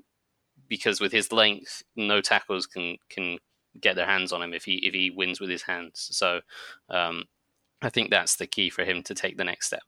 because 0.68 1.00
with 1.00 1.12
his 1.12 1.32
length, 1.32 1.84
no 1.96 2.20
tackles 2.22 2.66
can 2.66 2.98
can 3.10 3.38
get 3.80 3.96
their 3.96 4.08
hands 4.08 4.32
on 4.32 4.42
him 4.42 4.54
if 4.54 4.66
he 4.66 4.76
if 4.86 4.94
he 4.94 5.12
wins 5.12 5.40
with 5.40 5.50
his 5.50 5.64
hands. 5.64 6.08
So 6.12 6.42
um, 6.90 7.24
I 7.82 7.90
think 7.90 8.10
that's 8.10 8.36
the 8.36 8.48
key 8.48 8.70
for 8.70 8.84
him 8.84 9.04
to 9.04 9.14
take 9.14 9.38
the 9.38 9.44
next 9.44 9.68
step. 9.68 9.84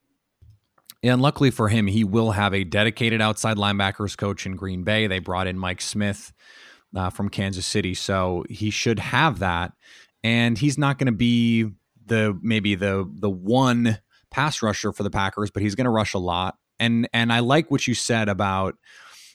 And 1.03 1.21
luckily 1.21 1.51
for 1.51 1.69
him, 1.69 1.87
he 1.87 2.03
will 2.03 2.31
have 2.31 2.53
a 2.53 2.63
dedicated 2.63 3.21
outside 3.21 3.57
linebackers 3.57 4.17
coach 4.17 4.45
in 4.45 4.55
Green 4.55 4.83
Bay. 4.83 5.07
They 5.07 5.19
brought 5.19 5.47
in 5.47 5.57
Mike 5.57 5.81
Smith 5.81 6.33
uh, 6.95 7.09
from 7.09 7.29
Kansas 7.29 7.65
City, 7.65 7.93
so 7.93 8.43
he 8.49 8.69
should 8.69 8.99
have 8.99 9.39
that. 9.39 9.73
And 10.23 10.57
he's 10.57 10.77
not 10.77 10.97
going 10.97 11.05
to 11.05 11.17
be 11.17 11.69
the 12.05 12.37
maybe 12.41 12.75
the 12.75 13.09
the 13.15 13.29
one 13.29 13.99
pass 14.31 14.61
rusher 14.61 14.91
for 14.91 15.03
the 15.03 15.09
Packers, 15.09 15.51
but 15.51 15.61
he's 15.61 15.75
going 15.75 15.85
to 15.85 15.91
rush 15.91 16.13
a 16.13 16.19
lot. 16.19 16.55
And 16.79 17.07
and 17.13 17.31
I 17.31 17.39
like 17.39 17.69
what 17.69 17.87
you 17.87 17.93
said 17.93 18.29
about 18.29 18.75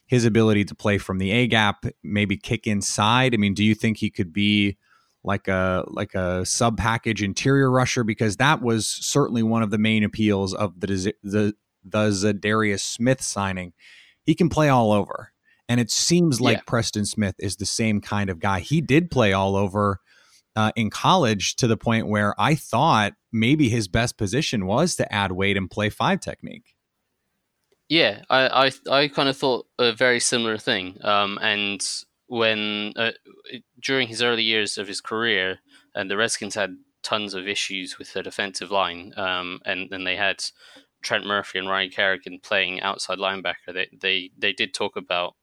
his 0.06 0.24
ability 0.24 0.64
to 0.66 0.74
play 0.74 0.98
from 0.98 1.18
the 1.18 1.30
A 1.30 1.46
gap, 1.46 1.86
maybe 2.02 2.36
kick 2.36 2.66
inside. 2.66 3.34
I 3.34 3.36
mean, 3.38 3.54
do 3.54 3.64
you 3.64 3.74
think 3.74 3.98
he 3.98 4.10
could 4.10 4.32
be 4.32 4.76
like 5.24 5.48
a 5.48 5.84
like 5.88 6.14
a 6.14 6.44
sub 6.44 6.76
package 6.76 7.22
interior 7.22 7.70
rusher 7.70 8.04
because 8.04 8.36
that 8.36 8.62
was 8.62 8.86
certainly 8.86 9.42
one 9.42 9.62
of 9.62 9.70
the 9.70 9.78
main 9.78 10.04
appeals 10.04 10.54
of 10.54 10.80
the 10.80 11.14
the 11.22 11.54
the 11.84 12.08
Za'Darius 12.10 12.80
Smith 12.80 13.22
signing. 13.22 13.72
He 14.24 14.34
can 14.34 14.48
play 14.48 14.68
all 14.68 14.92
over, 14.92 15.32
and 15.68 15.80
it 15.80 15.90
seems 15.90 16.40
like 16.40 16.58
yeah. 16.58 16.62
Preston 16.66 17.06
Smith 17.06 17.34
is 17.38 17.56
the 17.56 17.66
same 17.66 18.00
kind 18.00 18.30
of 18.30 18.40
guy. 18.40 18.60
He 18.60 18.80
did 18.80 19.10
play 19.10 19.32
all 19.32 19.56
over 19.56 20.00
uh, 20.54 20.72
in 20.76 20.90
college 20.90 21.56
to 21.56 21.66
the 21.66 21.76
point 21.76 22.08
where 22.08 22.34
I 22.38 22.54
thought 22.54 23.14
maybe 23.32 23.68
his 23.68 23.88
best 23.88 24.16
position 24.16 24.66
was 24.66 24.96
to 24.96 25.12
add 25.12 25.32
weight 25.32 25.56
and 25.56 25.70
play 25.70 25.88
five 25.88 26.20
technique. 26.20 26.74
Yeah, 27.88 28.22
I 28.30 28.66
I, 28.66 28.70
I 28.90 29.08
kind 29.08 29.28
of 29.28 29.36
thought 29.36 29.66
a 29.78 29.92
very 29.92 30.20
similar 30.20 30.58
thing, 30.58 30.98
um, 31.02 31.38
and 31.42 31.84
when 32.26 32.94
uh, 32.96 33.10
during 33.82 34.08
his 34.08 34.22
early 34.22 34.42
years 34.42 34.78
of 34.78 34.88
his 34.88 35.00
career, 35.00 35.58
and 35.94 36.10
the 36.10 36.16
Redskins 36.16 36.54
had 36.54 36.78
tons 37.02 37.34
of 37.34 37.48
issues 37.48 37.98
with 37.98 38.12
their 38.12 38.22
defensive 38.22 38.70
line, 38.70 39.12
um, 39.16 39.60
and 39.64 39.90
then 39.90 40.04
they 40.04 40.16
had 40.16 40.44
Trent 41.02 41.26
Murphy 41.26 41.58
and 41.58 41.68
Ryan 41.68 41.90
Kerrigan 41.90 42.38
playing 42.40 42.80
outside 42.80 43.18
linebacker. 43.18 43.74
They 43.74 43.88
they 43.92 44.30
they 44.38 44.52
did 44.52 44.72
talk 44.72 44.96
about 44.96 45.34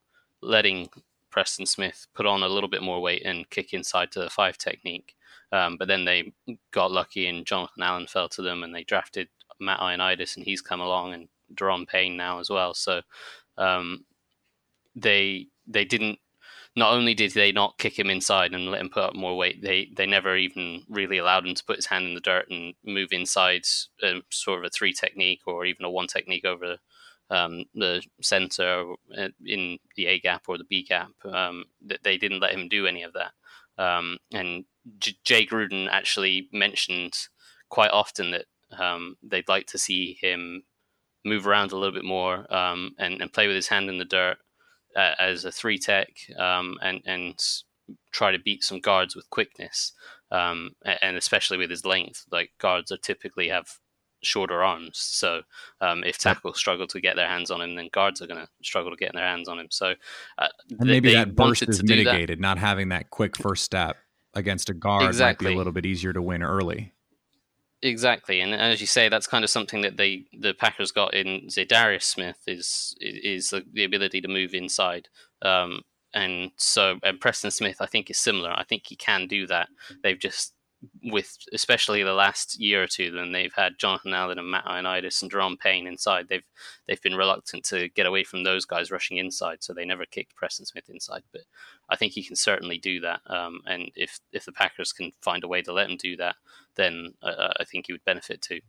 letting 0.41 0.89
Preston 1.29 1.65
Smith 1.65 2.07
put 2.13 2.25
on 2.25 2.43
a 2.43 2.47
little 2.47 2.69
bit 2.69 2.81
more 2.81 3.01
weight 3.01 3.23
and 3.25 3.49
kick 3.49 3.73
inside 3.73 4.11
to 4.13 4.19
the 4.19 4.29
five 4.29 4.57
technique. 4.57 5.15
Um, 5.51 5.77
but 5.77 5.87
then 5.87 6.05
they 6.05 6.31
got 6.71 6.91
lucky 6.91 7.27
and 7.27 7.45
Jonathan 7.45 7.83
Allen 7.83 8.07
fell 8.07 8.29
to 8.29 8.41
them 8.41 8.63
and 8.63 8.73
they 8.73 8.83
drafted 8.83 9.29
Matt 9.59 9.79
Ioannidis 9.79 10.37
and 10.37 10.45
he's 10.45 10.61
come 10.61 10.79
along 10.79 11.13
and 11.13 11.27
Da'Ron 11.53 11.87
Payne 11.87 12.15
now 12.15 12.39
as 12.39 12.49
well. 12.49 12.73
So 12.73 13.01
um, 13.57 14.05
they 14.95 15.47
they 15.67 15.85
didn't 15.85 16.19
not 16.75 16.93
only 16.93 17.13
did 17.13 17.33
they 17.33 17.51
not 17.51 17.77
kick 17.77 17.97
him 17.97 18.09
inside 18.09 18.53
and 18.53 18.69
let 18.69 18.81
him 18.81 18.89
put 18.89 19.03
up 19.03 19.15
more 19.15 19.35
weight, 19.35 19.61
they 19.61 19.89
they 19.95 20.05
never 20.05 20.35
even 20.35 20.83
really 20.89 21.17
allowed 21.17 21.45
him 21.45 21.55
to 21.55 21.63
put 21.63 21.77
his 21.77 21.87
hand 21.87 22.05
in 22.05 22.13
the 22.13 22.21
dirt 22.21 22.49
and 22.49 22.73
move 22.85 23.09
inside 23.11 23.63
uh, 24.03 24.19
sort 24.29 24.59
of 24.59 24.65
a 24.65 24.69
three 24.69 24.93
technique 24.93 25.41
or 25.45 25.65
even 25.65 25.85
a 25.85 25.89
one 25.89 26.07
technique 26.07 26.45
over 26.45 26.77
um, 27.29 27.65
the 27.75 28.03
center 28.21 28.93
uh, 29.17 29.29
in 29.45 29.77
the 29.95 30.07
A 30.07 30.19
gap 30.19 30.43
or 30.47 30.57
the 30.57 30.63
B 30.63 30.83
gap. 30.83 31.11
Um, 31.25 31.65
they 32.03 32.17
didn't 32.17 32.39
let 32.39 32.53
him 32.53 32.67
do 32.67 32.87
any 32.87 33.03
of 33.03 33.13
that. 33.13 33.31
Um, 33.77 34.17
and 34.33 34.65
J- 34.99 35.17
Jay 35.23 35.45
Gruden 35.45 35.87
actually 35.89 36.49
mentioned 36.51 37.13
quite 37.69 37.91
often 37.91 38.31
that 38.31 38.45
um, 38.77 39.15
they'd 39.23 39.47
like 39.47 39.67
to 39.67 39.77
see 39.77 40.17
him 40.21 40.63
move 41.25 41.47
around 41.47 41.71
a 41.71 41.77
little 41.77 41.93
bit 41.93 42.05
more 42.05 42.51
um, 42.53 42.95
and, 42.97 43.21
and, 43.21 43.33
play 43.33 43.47
with 43.47 43.55
his 43.55 43.67
hand 43.67 43.89
in 43.89 43.97
the 43.97 44.05
dirt 44.05 44.37
uh, 44.95 45.15
as 45.19 45.45
a 45.45 45.51
three 45.51 45.77
tech 45.77 46.09
um, 46.37 46.77
and, 46.81 47.01
and 47.05 47.43
try 48.11 48.31
to 48.31 48.39
beat 48.39 48.63
some 48.63 48.79
guards 48.79 49.15
with 49.15 49.29
quickness. 49.29 49.93
and 50.31 50.73
especially 51.17 51.57
with 51.57 51.69
his 51.69 51.85
length, 51.85 52.25
like 52.31 52.51
guards 52.59 52.91
are 52.91 52.97
typically 52.97 53.49
have 53.49 53.67
shorter 54.21 54.63
arms. 54.63 54.97
So 54.97 55.41
um, 55.81 56.03
if 56.03 56.17
tackles 56.17 56.57
struggle 56.57 56.87
to 56.87 57.01
get 57.01 57.15
their 57.15 57.27
hands 57.27 57.51
on 57.51 57.61
him, 57.61 57.75
then 57.75 57.89
guards 57.91 58.21
are 58.21 58.27
going 58.27 58.41
to 58.41 58.49
struggle 58.63 58.91
to 58.91 58.97
get 58.97 59.13
their 59.13 59.25
hands 59.25 59.47
on 59.47 59.59
him. 59.59 59.67
So 59.69 59.93
uh, 60.37 60.47
and 60.79 60.89
maybe 60.89 61.13
that 61.13 61.35
burst 61.35 61.67
is 61.67 61.83
mitigated. 61.83 62.39
Not 62.39 62.57
having 62.57 62.89
that 62.89 63.09
quick 63.09 63.37
first 63.37 63.63
step 63.63 63.97
against 64.33 64.69
a 64.69 64.73
guard 64.73 65.03
exactly. 65.03 65.45
might 65.45 65.49
be 65.49 65.55
a 65.55 65.57
little 65.57 65.73
bit 65.73 65.85
easier 65.85 66.13
to 66.13 66.21
win 66.21 66.43
early. 66.43 66.93
Exactly, 67.81 68.41
and 68.41 68.53
as 68.53 68.81
you 68.81 68.87
say, 68.87 69.07
that's 69.07 69.25
kind 69.27 69.45
of 69.45 69.49
something 69.49 69.81
that 69.81 69.95
they 69.95 70.25
the 70.37 70.53
Packers 70.53 70.91
got 70.91 71.13
in 71.13 71.47
Za'Darius 71.47 72.03
Smith 72.03 72.39
is 72.45 72.93
is 72.99 73.53
the 73.71 73.85
ability 73.85 74.19
to 74.19 74.27
move 74.27 74.53
inside. 74.53 75.07
Um, 75.41 75.83
and 76.13 76.51
so 76.57 76.99
and 77.03 77.21
Preston 77.21 77.51
Smith, 77.51 77.77
I 77.79 77.85
think, 77.85 78.09
is 78.09 78.17
similar. 78.17 78.51
I 78.51 78.65
think 78.65 78.83
he 78.87 78.97
can 78.97 79.27
do 79.27 79.47
that. 79.47 79.69
They've 80.03 80.19
just 80.19 80.53
with 81.03 81.37
especially 81.53 82.03
the 82.03 82.13
last 82.13 82.59
year 82.59 82.83
or 82.83 82.87
two, 82.87 83.11
then 83.11 83.31
they've 83.31 83.53
had 83.53 83.77
Jonathan 83.77 84.13
Allen 84.13 84.39
and 84.39 84.49
Matt 84.49 84.65
Ioannidis 84.65 85.21
and 85.21 85.31
Da'Ron 85.31 85.59
Payne 85.59 85.87
inside. 85.87 86.27
They've 86.29 86.45
they've 86.87 87.01
been 87.01 87.15
reluctant 87.15 87.65
to 87.65 87.89
get 87.89 88.05
away 88.05 88.23
from 88.23 88.43
those 88.43 88.65
guys 88.65 88.91
rushing 88.91 89.17
inside, 89.17 89.61
so 89.61 89.73
they 89.73 89.85
never 89.85 90.05
kicked 90.05 90.35
Preston 90.35 90.65
Smith 90.65 90.89
inside. 90.89 91.23
But 91.31 91.41
I 91.89 91.95
think 91.95 92.13
he 92.13 92.23
can 92.23 92.35
certainly 92.35 92.77
do 92.77 93.01
that. 93.01 93.21
Um, 93.27 93.61
and 93.65 93.91
if 93.95 94.19
if 94.31 94.45
the 94.45 94.51
Packers 94.51 94.93
can 94.93 95.11
find 95.21 95.43
a 95.43 95.47
way 95.47 95.61
to 95.61 95.73
let 95.73 95.89
him 95.89 95.97
do 95.97 96.15
that, 96.17 96.35
then 96.75 97.13
uh, 97.21 97.53
I 97.59 97.65
think 97.65 97.87
he 97.87 97.93
would 97.93 98.05
benefit 98.05 98.41
too. 98.41 98.59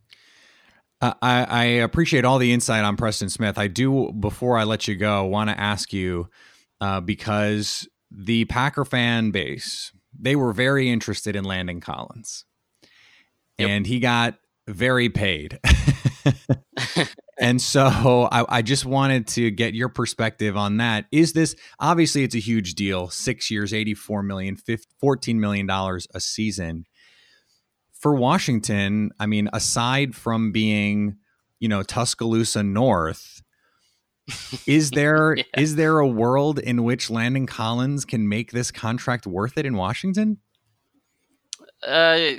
Uh, 1.01 1.13
I, 1.21 1.43
I 1.43 1.63
appreciate 1.63 2.25
all 2.25 2.37
the 2.37 2.53
insight 2.53 2.83
on 2.83 2.95
Preston 2.95 3.29
Smith. 3.29 3.57
I 3.57 3.67
do, 3.67 4.11
before 4.11 4.57
I 4.57 4.65
let 4.65 4.87
you 4.87 4.95
go, 4.95 5.25
want 5.25 5.49
to 5.49 5.59
ask 5.59 5.91
you 5.91 6.29
uh, 6.79 7.01
because 7.01 7.87
the 8.11 8.45
Packer 8.45 8.85
fan 8.85 9.31
base, 9.31 9.93
they 10.17 10.35
were 10.35 10.53
very 10.53 10.89
interested 10.89 11.35
in 11.35 11.43
Landon 11.43 11.81
Collins. 11.81 12.45
Yep. 13.57 13.69
And 13.69 13.87
he 13.87 13.99
got 13.99 14.35
very 14.67 15.09
paid. 15.09 15.59
and 17.39 17.61
so 17.61 18.27
I, 18.31 18.57
I, 18.57 18.61
just 18.61 18.85
wanted 18.85 19.27
to 19.27 19.49
get 19.51 19.73
your 19.73 19.89
perspective 19.89 20.55
on 20.55 20.77
that. 20.77 21.05
Is 21.11 21.33
this 21.33 21.55
obviously 21.79 22.23
it's 22.23 22.35
a 22.35 22.39
huge 22.39 22.75
deal, 22.75 23.09
six 23.09 23.49
years, 23.49 23.73
84 23.73 24.23
million, 24.23 24.57
14 24.99 25.39
million 25.39 25.65
dollars 25.65 26.07
a 26.13 26.19
season. 26.19 26.85
For 27.93 28.15
Washington, 28.15 29.11
I 29.19 29.27
mean, 29.27 29.49
aside 29.53 30.15
from 30.15 30.51
being, 30.51 31.17
you 31.59 31.69
know, 31.69 31.83
Tuscaloosa 31.83 32.63
North, 32.63 33.43
is 34.67 34.91
there 34.91 35.35
yeah. 35.35 35.43
is 35.57 35.75
there 35.75 35.99
a 35.99 36.07
world 36.07 36.59
in 36.59 36.83
which 36.83 37.09
Landon 37.09 37.45
Collins 37.45 38.05
can 38.05 38.27
make 38.27 38.51
this 38.51 38.71
contract 38.71 39.27
worth 39.27 39.57
it 39.57 39.65
in 39.65 39.75
Washington? 39.75 40.37
Uh, 41.85 42.35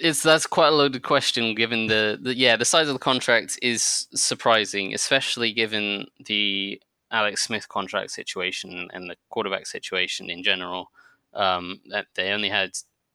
it's 0.00 0.22
that's 0.22 0.46
quite 0.46 0.68
a 0.68 0.72
loaded 0.72 1.02
question 1.02 1.54
given 1.54 1.86
the, 1.86 2.18
the 2.20 2.36
yeah 2.36 2.56
the 2.56 2.64
size 2.64 2.88
of 2.88 2.94
the 2.94 3.00
contract 3.00 3.58
is 3.62 4.06
surprising, 4.14 4.94
especially 4.94 5.52
given 5.52 6.06
the 6.26 6.80
Alex 7.10 7.44
Smith 7.44 7.68
contract 7.68 8.10
situation 8.10 8.88
and 8.92 9.08
the 9.08 9.16
quarterback 9.30 9.66
situation 9.66 10.30
in 10.30 10.42
general. 10.42 10.90
Um, 11.34 11.80
that 11.90 12.06
they 12.14 12.30
only 12.30 12.48
had 12.48 12.70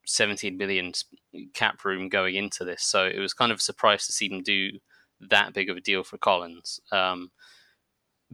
17 0.05 0.55
billion 0.55 0.91
cap 1.53 1.83
room 1.83 2.07
going 2.07 2.35
into 2.35 2.63
this, 2.63 2.83
so 2.83 3.05
it 3.05 3.19
was 3.19 3.33
kind 3.33 3.51
of 3.51 3.57
a 3.57 3.61
surprise 3.61 4.05
to 4.05 4.11
see 4.11 4.27
them 4.27 4.43
do 4.43 4.71
that 5.29 5.53
big 5.53 5.69
of 5.69 5.77
a 5.77 5.81
deal 5.81 6.03
for 6.03 6.17
Collins. 6.17 6.79
Um, 6.91 7.31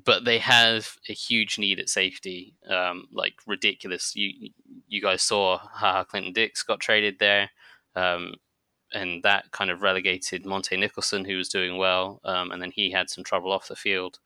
but 0.03 0.25
they 0.25 0.37
have 0.39 0.97
a 1.09 1.13
huge 1.13 1.57
need 1.57 1.79
at 1.79 1.89
safety, 1.89 2.53
um, 2.69 3.07
like 3.11 3.35
ridiculous. 3.47 4.15
You 4.15 4.49
you 4.87 5.01
guys 5.01 5.21
saw 5.21 5.59
how 5.73 6.03
Clinton 6.03 6.33
Dix 6.33 6.63
got 6.63 6.79
traded 6.79 7.19
there, 7.19 7.49
um, 7.95 8.35
and 8.93 9.23
that 9.23 9.51
kind 9.51 9.71
of 9.71 9.81
relegated 9.81 10.45
Montae 10.45 10.79
Nicholson, 10.79 11.25
who 11.25 11.37
was 11.37 11.49
doing 11.49 11.77
well, 11.77 12.21
um, 12.23 12.51
and 12.51 12.61
then 12.61 12.71
he 12.71 12.91
had 12.91 13.09
some 13.09 13.23
trouble 13.23 13.51
off 13.51 13.67
the 13.67 13.75
field. 13.75 14.19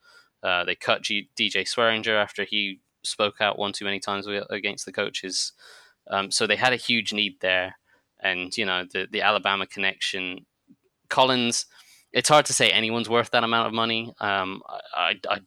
Uh, 0.43 0.65
they 0.65 0.75
cut 0.75 1.03
G- 1.03 1.29
DJ 1.37 1.63
Swearinger 1.63 2.21
after 2.21 2.43
he 2.43 2.79
spoke 3.03 3.41
out 3.41 3.57
one 3.57 3.73
too 3.73 3.85
many 3.85 3.99
times 3.99 4.27
against 4.49 4.85
the 4.85 4.91
coaches. 4.91 5.53
Um, 6.09 6.31
so 6.31 6.47
they 6.47 6.55
had 6.55 6.73
a 6.73 6.77
huge 6.77 7.13
need 7.13 7.39
there, 7.39 7.77
and 8.19 8.55
you 8.57 8.65
know 8.65 8.85
the 8.91 9.07
the 9.09 9.21
Alabama 9.21 9.65
connection. 9.65 10.45
Collins, 11.09 11.65
it's 12.13 12.29
hard 12.29 12.45
to 12.45 12.53
say 12.53 12.71
anyone's 12.71 13.09
worth 13.09 13.31
that 13.31 13.43
amount 13.43 13.67
of 13.67 13.73
money. 13.73 14.13
Um, 14.21 14.61
I, 14.93 15.15
I, 15.29 15.39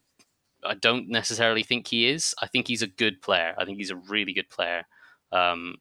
I 0.65 0.73
don't 0.73 1.09
necessarily 1.09 1.63
think 1.63 1.87
he 1.87 2.07
is. 2.07 2.33
I 2.41 2.47
think 2.47 2.67
he's 2.67 2.81
a 2.81 2.87
good 2.87 3.21
player. 3.21 3.53
I 3.57 3.65
think 3.65 3.77
he's 3.77 3.91
a 3.91 3.95
really 3.95 4.33
good 4.33 4.49
player. 4.49 4.83
Um, 5.31 5.75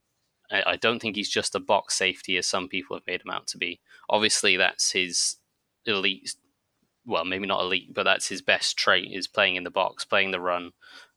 I, 0.50 0.62
I, 0.66 0.76
don't 0.76 1.00
think 1.00 1.16
he's 1.16 1.28
just 1.28 1.54
a 1.54 1.60
box 1.60 1.94
safety 1.94 2.36
as 2.36 2.46
some 2.46 2.68
people 2.68 2.96
have 2.96 3.06
made 3.06 3.22
him 3.22 3.30
out 3.30 3.46
to 3.48 3.58
be. 3.58 3.80
Obviously, 4.08 4.56
that's 4.56 4.92
his 4.92 5.36
elite. 5.86 6.34
Well, 7.06 7.24
maybe 7.24 7.46
not 7.46 7.60
elite, 7.60 7.92
but 7.92 8.04
that's 8.04 8.28
his 8.28 8.42
best 8.42 8.76
trait 8.76 9.10
is 9.12 9.26
playing 9.26 9.56
in 9.56 9.64
the 9.64 9.70
box, 9.70 10.04
playing 10.04 10.30
the 10.30 10.40
run. 10.40 10.72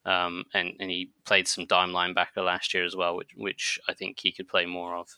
Um, 0.05 0.45
and, 0.53 0.73
and 0.79 0.89
he 0.89 1.11
played 1.25 1.47
some 1.47 1.65
dime 1.65 1.91
linebacker 1.91 2.43
last 2.43 2.73
year 2.73 2.85
as 2.85 2.95
well, 2.95 3.17
which, 3.17 3.31
which 3.35 3.79
I 3.89 3.93
think 3.93 4.19
he 4.19 4.31
could 4.31 4.47
play 4.47 4.65
more 4.65 4.95
of. 4.95 5.09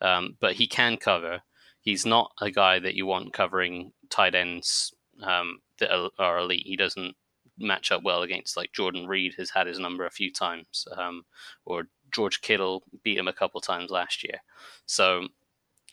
Um, 0.00 0.36
but 0.40 0.54
he 0.54 0.66
can 0.66 0.96
cover. 0.96 1.42
He's 1.80 2.06
not 2.06 2.32
a 2.40 2.50
guy 2.50 2.78
that 2.78 2.94
you 2.94 3.06
want 3.06 3.32
covering 3.32 3.92
tight 4.08 4.34
ends 4.34 4.94
um, 5.22 5.60
that 5.78 5.94
are, 5.94 6.10
are 6.18 6.38
elite. 6.38 6.66
He 6.66 6.76
doesn't 6.76 7.16
match 7.60 7.92
up 7.92 8.02
well 8.02 8.22
against 8.22 8.56
like 8.56 8.72
Jordan 8.72 9.06
Reed 9.06 9.34
has 9.36 9.50
had 9.50 9.66
his 9.66 9.78
number 9.78 10.06
a 10.06 10.10
few 10.10 10.32
times, 10.32 10.86
um, 10.96 11.24
or 11.64 11.84
George 12.10 12.40
Kittle 12.40 12.82
beat 13.04 13.18
him 13.18 13.28
a 13.28 13.32
couple 13.32 13.60
times 13.60 13.90
last 13.90 14.24
year. 14.24 14.40
So 14.86 15.28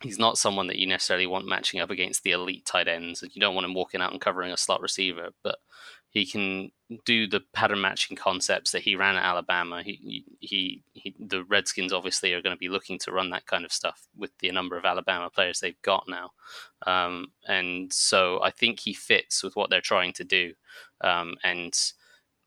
he's 0.02 0.20
not 0.20 0.38
someone 0.38 0.68
that 0.68 0.78
you 0.78 0.88
necessarily 0.88 1.28
want 1.28 1.48
matching 1.48 1.80
up 1.80 1.90
against 1.90 2.24
the 2.24 2.32
elite 2.32 2.66
tight 2.66 2.88
ends. 2.88 3.22
and 3.22 3.36
You 3.36 3.40
don't 3.40 3.56
want 3.56 3.66
him 3.66 3.74
walking 3.74 4.02
out 4.02 4.12
and 4.12 4.22
covering 4.22 4.52
a 4.52 4.58
slot 4.58 4.82
receiver, 4.82 5.30
but 5.44 5.58
he 6.10 6.26
can 6.26 6.72
do 7.06 7.28
the 7.28 7.42
pattern 7.54 7.82
matching 7.82 8.16
concepts 8.16 8.72
that 8.72 8.82
he 8.82 8.96
ran 8.96 9.18
at 9.18 9.26
Alabama. 9.26 9.84
He, 9.84 10.26
he, 10.40 10.84
he, 10.94 11.16
the 11.20 11.44
Redskins 11.44 11.92
obviously 11.92 12.34
are 12.34 12.42
going 12.42 12.56
to 12.56 12.60
be 12.60 12.70
looking 12.70 12.98
to 13.00 13.12
run 13.12 13.30
that 13.32 13.46
kind 13.46 13.66
of 13.66 13.74
stuff 13.74 14.08
with 14.16 14.32
the 14.40 14.52
number 14.52 14.78
of 14.78 14.86
Alabama 14.86 15.30
players 15.30 15.60
they've 15.60 15.82
got 15.82 16.06
now, 16.08 16.32
um, 16.86 17.28
and 17.48 17.92
so 17.92 18.42
I 18.42 18.52
think 18.52 18.80
he 18.80 18.94
fits 18.94 19.44
with 19.44 19.56
what 19.56 19.70
they're 19.70 19.82
trying 19.82 20.14
to 20.14 20.24
do, 20.24 20.54
um, 21.02 21.36
and 21.44 21.74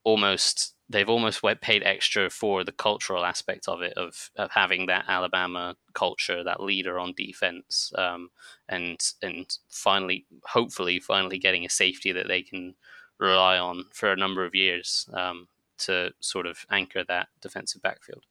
almost 0.04 0.74
they've 0.88 1.08
almost 1.08 1.40
paid 1.60 1.82
extra 1.84 2.28
for 2.28 2.64
the 2.64 2.72
cultural 2.72 3.24
aspect 3.24 3.68
of 3.68 3.80
it 3.80 3.92
of, 3.96 4.30
of 4.36 4.50
having 4.50 4.86
that 4.86 5.04
Alabama 5.08 5.76
culture, 5.94 6.42
that 6.42 6.62
leader 6.62 6.98
on 6.98 7.14
defense, 7.16 7.92
um, 7.96 8.30
and 8.68 9.00
and 9.22 9.56
finally, 9.68 10.26
hopefully, 10.44 10.98
finally 10.98 11.38
getting 11.38 11.64
a 11.64 11.70
safety 11.70 12.12
that 12.12 12.28
they 12.28 12.42
can 12.42 12.74
rely 13.18 13.58
on 13.58 13.84
for 13.92 14.10
a 14.10 14.16
number 14.16 14.44
of 14.44 14.54
years 14.54 15.08
um, 15.14 15.46
to 15.78 16.10
sort 16.20 16.46
of 16.46 16.64
anchor 16.70 17.04
that 17.04 17.28
defensive 17.40 17.82
backfield. 17.82 18.24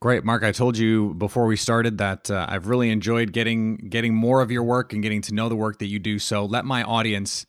Great, 0.00 0.24
Mark. 0.24 0.42
I 0.42 0.52
told 0.52 0.76
you 0.76 1.14
before 1.14 1.46
we 1.46 1.56
started 1.56 1.98
that 1.98 2.30
uh, 2.30 2.46
I've 2.48 2.66
really 2.66 2.90
enjoyed 2.90 3.32
getting 3.32 3.76
getting 3.76 4.14
more 4.14 4.42
of 4.42 4.50
your 4.50 4.62
work 4.62 4.92
and 4.92 5.02
getting 5.02 5.22
to 5.22 5.34
know 5.34 5.48
the 5.48 5.56
work 5.56 5.78
that 5.78 5.86
you 5.86 5.98
do. 5.98 6.18
So 6.18 6.44
let 6.44 6.64
my 6.64 6.82
audience 6.82 7.46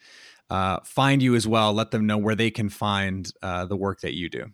uh, 0.50 0.80
find 0.84 1.22
you 1.22 1.36
as 1.36 1.48
well. 1.48 1.74
Let 1.74 1.92
them 1.92 2.06
know 2.06 2.18
where 2.18 2.36
they 2.36 2.52
can 2.52 2.70
find 2.70 3.32
uh, 3.42 3.66
the 3.66 3.76
work 3.76 4.02
that 4.02 4.16
you 4.16 4.30
do. 4.30 4.46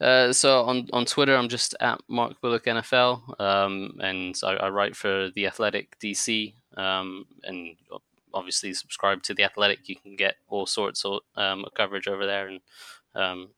Uh, 0.00 0.32
so 0.32 0.62
on, 0.64 0.88
on 0.92 1.04
Twitter, 1.04 1.36
I'm 1.36 1.48
just 1.48 1.74
at 1.80 2.00
Mark 2.08 2.40
Bullock 2.40 2.64
NFL, 2.64 3.40
um, 3.40 3.98
and 4.00 4.34
I, 4.44 4.52
I, 4.52 4.68
write 4.70 4.94
for 4.94 5.30
the 5.34 5.46
Athletic 5.46 5.98
DC, 5.98 6.54
um, 6.76 7.26
and 7.42 7.76
obviously 8.32 8.72
subscribe 8.74 9.22
to 9.24 9.34
the 9.34 9.42
Athletic. 9.42 9.88
You 9.88 9.96
can 9.96 10.14
get 10.16 10.36
all 10.48 10.66
sorts 10.66 11.04
of 11.04 11.20
um, 11.36 11.66
coverage 11.74 12.06
over 12.06 12.26
there, 12.26 12.46
and 12.46 12.60
um, 13.14 13.48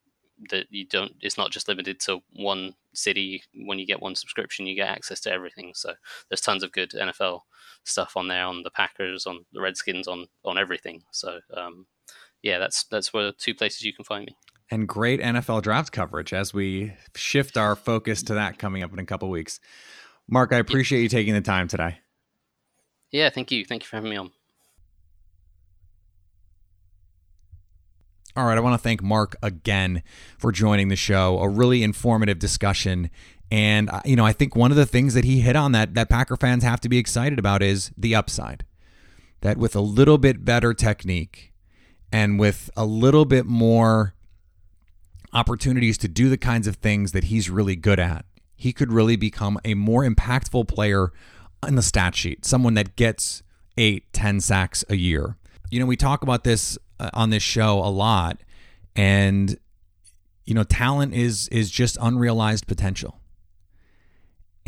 that 0.49 0.67
you 0.71 0.87
don't. 0.87 1.13
It's 1.21 1.37
not 1.37 1.51
just 1.51 1.69
limited 1.69 2.01
to 2.01 2.23
one 2.33 2.75
city. 2.95 3.43
When 3.55 3.79
you 3.79 3.87
get 3.87 4.01
one 4.01 4.15
subscription, 4.15 4.67
you 4.67 4.75
get 4.75 4.89
access 4.89 5.21
to 5.21 5.33
everything. 5.33 5.73
So 5.75 5.93
there's 6.29 6.41
tons 6.41 6.63
of 6.63 6.73
good 6.73 6.91
NFL 6.91 7.43
stuff 7.85 8.17
on 8.17 8.29
there, 8.29 8.45
on 8.45 8.63
the 8.63 8.71
Packers, 8.71 9.27
on 9.27 9.45
the 9.53 9.61
Redskins, 9.61 10.09
on 10.09 10.27
on 10.45 10.59
everything. 10.59 11.03
So 11.13 11.41
um, 11.55 11.87
yeah, 12.43 12.59
that's 12.59 12.85
that's 12.85 13.13
where 13.13 13.33
two 13.33 13.55
places 13.55 13.83
you 13.83 13.93
can 13.93 14.05
find 14.05 14.27
me 14.27 14.37
and 14.71 14.87
great 14.87 15.21
NFL 15.21 15.63
draft 15.63 15.93
coverage 15.93 16.33
as 16.33 16.55
we 16.55 16.93
shift 17.17 17.57
our 17.57 17.75
focus 17.75 18.23
to 18.25 18.35
that 18.35 18.59
coming 18.59 18.83
up 18.83 18.93
in 18.93 18.99
a 18.99 19.05
couple 19.05 19.29
weeks. 19.29 19.59
Mark, 20.29 20.53
I 20.53 20.59
appreciate 20.59 21.03
you 21.03 21.09
taking 21.09 21.35
the 21.35 21.41
time 21.41 21.67
today. 21.67 21.99
Yeah, 23.11 23.31
thank 23.31 23.51
you. 23.51 23.65
Thank 23.65 23.83
you 23.83 23.89
for 23.89 23.97
having 23.97 24.11
me 24.11 24.17
on. 24.17 24.31
All 28.37 28.47
right, 28.47 28.57
I 28.57 28.61
want 28.61 28.75
to 28.75 28.83
thank 28.83 29.03
Mark 29.03 29.35
again 29.43 30.05
for 30.39 30.53
joining 30.53 30.87
the 30.87 30.97
show. 30.97 31.41
A 31.41 31.49
really 31.49 31.83
informative 31.83 32.39
discussion. 32.39 33.11
And 33.51 33.91
uh, 33.91 34.01
you 34.05 34.17
know, 34.17 34.25
I 34.25 34.33
think 34.33 34.55
one 34.55 34.71
of 34.71 34.77
the 34.77 34.87
things 34.87 35.15
that 35.15 35.25
he 35.25 35.41
hit 35.41 35.57
on 35.57 35.73
that 35.73 35.95
that 35.95 36.09
Packer 36.09 36.37
fans 36.37 36.63
have 36.63 36.81
to 36.81 36.89
be 36.89 36.99
excited 36.99 37.39
about 37.39 37.63
is 37.63 37.91
the 37.97 38.15
upside. 38.15 38.65
That 39.41 39.57
with 39.57 39.75
a 39.75 39.81
little 39.81 40.19
bit 40.19 40.45
better 40.45 40.75
technique 40.75 41.53
and 42.13 42.39
with 42.39 42.71
a 42.77 42.85
little 42.85 43.25
bit 43.25 43.47
more 43.47 44.15
opportunities 45.33 45.97
to 45.99 46.09
do 46.09 46.29
the 46.29 46.37
kinds 46.37 46.67
of 46.67 46.77
things 46.77 47.13
that 47.13 47.25
he's 47.25 47.49
really 47.49 47.77
good 47.77 47.99
at, 47.99 48.25
he 48.57 48.73
could 48.73 48.93
really 48.93 49.17
become 49.17 49.59
a 49.65 49.75
more 49.75 50.05
impactful 50.05 50.69
player 50.69 51.13
in 51.67 51.75
the 51.77 51.83
stat 51.83 52.15
sheet, 52.15 52.45
someone 52.45 52.75
that 52.75 52.97
gets 52.97 53.43
eight, 53.79 54.13
ten 54.13 54.41
sacks 54.41 54.85
a 54.89 54.97
year. 54.97 55.37
You 55.71 55.81
know, 55.81 55.87
we 55.87 55.97
talk 55.97 56.23
about 56.23 56.45
this 56.45 56.79
uh, 56.99 57.11
on 57.15 57.31
this 57.31 57.43
show 57.43 57.79
a 57.79 57.89
lot, 57.91 58.43
and 58.95 59.59
you 60.45 60.55
know, 60.55 60.65
talent 60.65 61.15
is 61.15 61.49
is 61.49 61.71
just 61.71 61.97
unrealized 62.01 62.67
potential. 62.67 63.20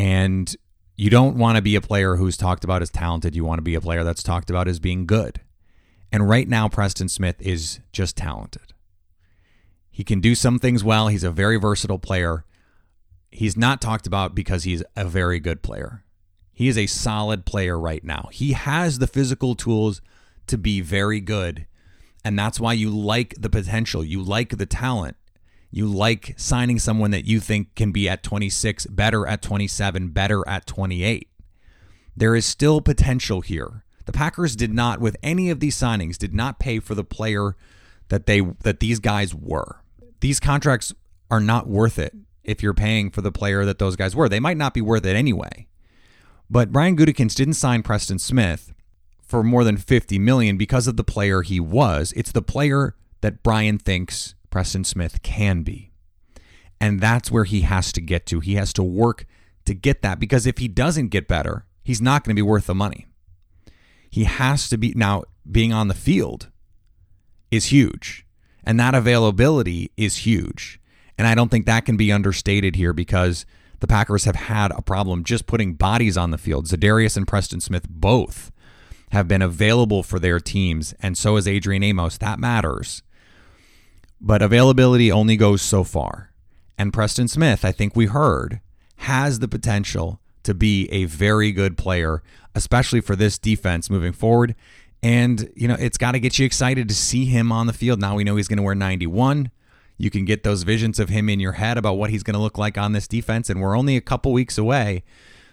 And 0.02 0.56
you 0.96 1.10
don't 1.10 1.36
want 1.36 1.54
to 1.54 1.62
be 1.62 1.76
a 1.76 1.80
player 1.80 2.16
who's 2.16 2.36
talked 2.36 2.64
about 2.64 2.82
as 2.82 2.90
talented. 2.90 3.36
You 3.36 3.44
want 3.44 3.58
to 3.58 3.62
be 3.62 3.76
a 3.76 3.80
player 3.80 4.02
that's 4.02 4.24
talked 4.24 4.50
about 4.50 4.66
as 4.66 4.80
being 4.80 5.06
good. 5.06 5.40
And 6.10 6.28
right 6.28 6.48
now, 6.48 6.68
Preston 6.68 7.08
Smith 7.08 7.36
is 7.38 7.78
just 7.92 8.16
talented. 8.16 8.74
He 9.92 10.02
can 10.02 10.20
do 10.20 10.34
some 10.34 10.58
things 10.58 10.82
well. 10.82 11.06
He's 11.06 11.22
a 11.22 11.30
very 11.30 11.56
versatile 11.56 12.00
player. 12.00 12.44
He's 13.30 13.56
not 13.56 13.80
talked 13.80 14.08
about 14.08 14.34
because 14.34 14.64
he's 14.64 14.82
a 14.96 15.04
very 15.04 15.38
good 15.38 15.62
player. 15.62 16.02
He 16.52 16.66
is 16.66 16.76
a 16.76 16.88
solid 16.88 17.46
player 17.46 17.78
right 17.78 18.02
now. 18.02 18.28
He 18.32 18.54
has 18.54 18.98
the 18.98 19.06
physical 19.06 19.54
tools 19.54 20.02
to 20.48 20.58
be 20.58 20.80
very 20.80 21.20
good. 21.20 21.66
And 22.24 22.36
that's 22.36 22.58
why 22.58 22.72
you 22.72 22.90
like 22.90 23.36
the 23.38 23.48
potential. 23.48 24.02
You 24.02 24.20
like 24.20 24.58
the 24.58 24.66
talent. 24.66 25.16
You 25.72 25.86
like 25.86 26.34
signing 26.36 26.78
someone 26.78 27.10
that 27.10 27.24
you 27.24 27.40
think 27.40 27.74
can 27.74 27.90
be 27.90 28.08
at 28.08 28.22
26, 28.22 28.86
better 28.86 29.26
at 29.26 29.42
27, 29.42 30.10
better 30.10 30.46
at 30.46 30.66
28. 30.66 31.28
There 32.16 32.36
is 32.36 32.46
still 32.46 32.80
potential 32.80 33.40
here. 33.40 33.82
The 34.04 34.12
Packers 34.12 34.54
did 34.54 34.72
not, 34.72 35.00
with 35.00 35.16
any 35.22 35.50
of 35.50 35.58
these 35.58 35.76
signings, 35.76 36.16
did 36.16 36.34
not 36.34 36.60
pay 36.60 36.78
for 36.78 36.94
the 36.94 37.02
player 37.02 37.56
that 38.08 38.26
they 38.26 38.40
that 38.40 38.78
these 38.80 39.00
guys 39.00 39.34
were 39.34 39.82
these 40.22 40.40
contracts 40.40 40.94
are 41.30 41.40
not 41.40 41.66
worth 41.66 41.98
it 41.98 42.14
if 42.44 42.62
you're 42.62 42.72
paying 42.72 43.10
for 43.10 43.20
the 43.20 43.32
player 43.32 43.64
that 43.64 43.78
those 43.78 43.96
guys 43.96 44.16
were. 44.16 44.28
They 44.28 44.40
might 44.40 44.56
not 44.56 44.72
be 44.72 44.80
worth 44.80 45.04
it 45.04 45.16
anyway. 45.16 45.66
But 46.48 46.70
Brian 46.70 46.96
Gutekunst 46.96 47.34
didn't 47.34 47.54
sign 47.54 47.82
Preston 47.82 48.20
Smith 48.20 48.72
for 49.20 49.42
more 49.42 49.64
than 49.64 49.76
50 49.76 50.18
million 50.20 50.56
because 50.56 50.86
of 50.86 50.96
the 50.96 51.04
player 51.04 51.42
he 51.42 51.58
was. 51.58 52.12
It's 52.16 52.30
the 52.30 52.40
player 52.40 52.94
that 53.20 53.42
Brian 53.42 53.78
thinks 53.78 54.34
Preston 54.52 54.84
Smith 54.84 55.22
can 55.22 55.62
be. 55.62 55.90
And 56.80 57.00
that's 57.00 57.30
where 57.30 57.44
he 57.44 57.62
has 57.62 57.90
to 57.92 58.00
get 58.00 58.26
to. 58.26 58.38
He 58.40 58.54
has 58.54 58.72
to 58.74 58.84
work 58.84 59.26
to 59.64 59.74
get 59.74 60.02
that 60.02 60.20
because 60.20 60.46
if 60.46 60.58
he 60.58 60.68
doesn't 60.68 61.08
get 61.08 61.26
better, 61.26 61.66
he's 61.82 62.00
not 62.00 62.22
going 62.22 62.34
to 62.34 62.38
be 62.38 62.46
worth 62.46 62.66
the 62.66 62.74
money. 62.74 63.06
He 64.10 64.24
has 64.24 64.68
to 64.68 64.76
be 64.76 64.92
now 64.94 65.24
being 65.50 65.72
on 65.72 65.88
the 65.88 65.94
field 65.94 66.50
is 67.50 67.66
huge. 67.66 68.26
And 68.64 68.78
that 68.78 68.94
availability 68.94 69.90
is 69.96 70.18
huge. 70.18 70.80
And 71.18 71.26
I 71.26 71.34
don't 71.34 71.50
think 71.50 71.66
that 71.66 71.84
can 71.84 71.96
be 71.96 72.12
understated 72.12 72.76
here 72.76 72.92
because 72.92 73.44
the 73.80 73.86
Packers 73.86 74.24
have 74.24 74.36
had 74.36 74.70
a 74.72 74.82
problem 74.82 75.24
just 75.24 75.46
putting 75.46 75.74
bodies 75.74 76.16
on 76.16 76.30
the 76.30 76.38
field. 76.38 76.66
Za'Darius 76.66 77.16
and 77.16 77.26
Preston 77.26 77.60
Smith 77.60 77.86
both 77.88 78.52
have 79.10 79.28
been 79.28 79.42
available 79.42 80.02
for 80.02 80.18
their 80.18 80.40
teams, 80.40 80.94
and 81.00 81.18
so 81.18 81.36
is 81.36 81.46
Adrian 81.46 81.82
Amos. 81.82 82.16
That 82.18 82.38
matters. 82.38 83.02
But 84.24 84.40
availability 84.40 85.10
only 85.10 85.36
goes 85.36 85.60
so 85.60 85.82
far. 85.82 86.30
And 86.78 86.92
Preston 86.92 87.28
Smith, 87.28 87.64
I 87.64 87.72
think 87.72 87.96
we 87.96 88.06
heard, 88.06 88.60
has 88.98 89.40
the 89.40 89.48
potential 89.48 90.20
to 90.44 90.54
be 90.54 90.88
a 90.90 91.04
very 91.04 91.50
good 91.52 91.76
player, 91.76 92.22
especially 92.54 93.00
for 93.00 93.16
this 93.16 93.36
defense 93.36 93.90
moving 93.90 94.12
forward. 94.12 94.54
And, 95.02 95.50
you 95.56 95.66
know, 95.66 95.76
it's 95.78 95.98
got 95.98 96.12
to 96.12 96.20
get 96.20 96.38
you 96.38 96.46
excited 96.46 96.88
to 96.88 96.94
see 96.94 97.24
him 97.24 97.50
on 97.50 97.66
the 97.66 97.72
field. 97.72 98.00
Now 98.00 98.14
we 98.14 98.22
know 98.22 98.36
he's 98.36 98.48
going 98.48 98.58
to 98.58 98.62
wear 98.62 98.76
91. 98.76 99.50
You 99.98 100.10
can 100.10 100.24
get 100.24 100.44
those 100.44 100.62
visions 100.62 101.00
of 101.00 101.08
him 101.08 101.28
in 101.28 101.40
your 101.40 101.52
head 101.52 101.76
about 101.76 101.94
what 101.94 102.10
he's 102.10 102.22
going 102.22 102.34
to 102.34 102.40
look 102.40 102.58
like 102.58 102.78
on 102.78 102.92
this 102.92 103.08
defense. 103.08 103.50
And 103.50 103.60
we're 103.60 103.76
only 103.76 103.96
a 103.96 104.00
couple 104.00 104.32
weeks 104.32 104.56
away 104.56 105.02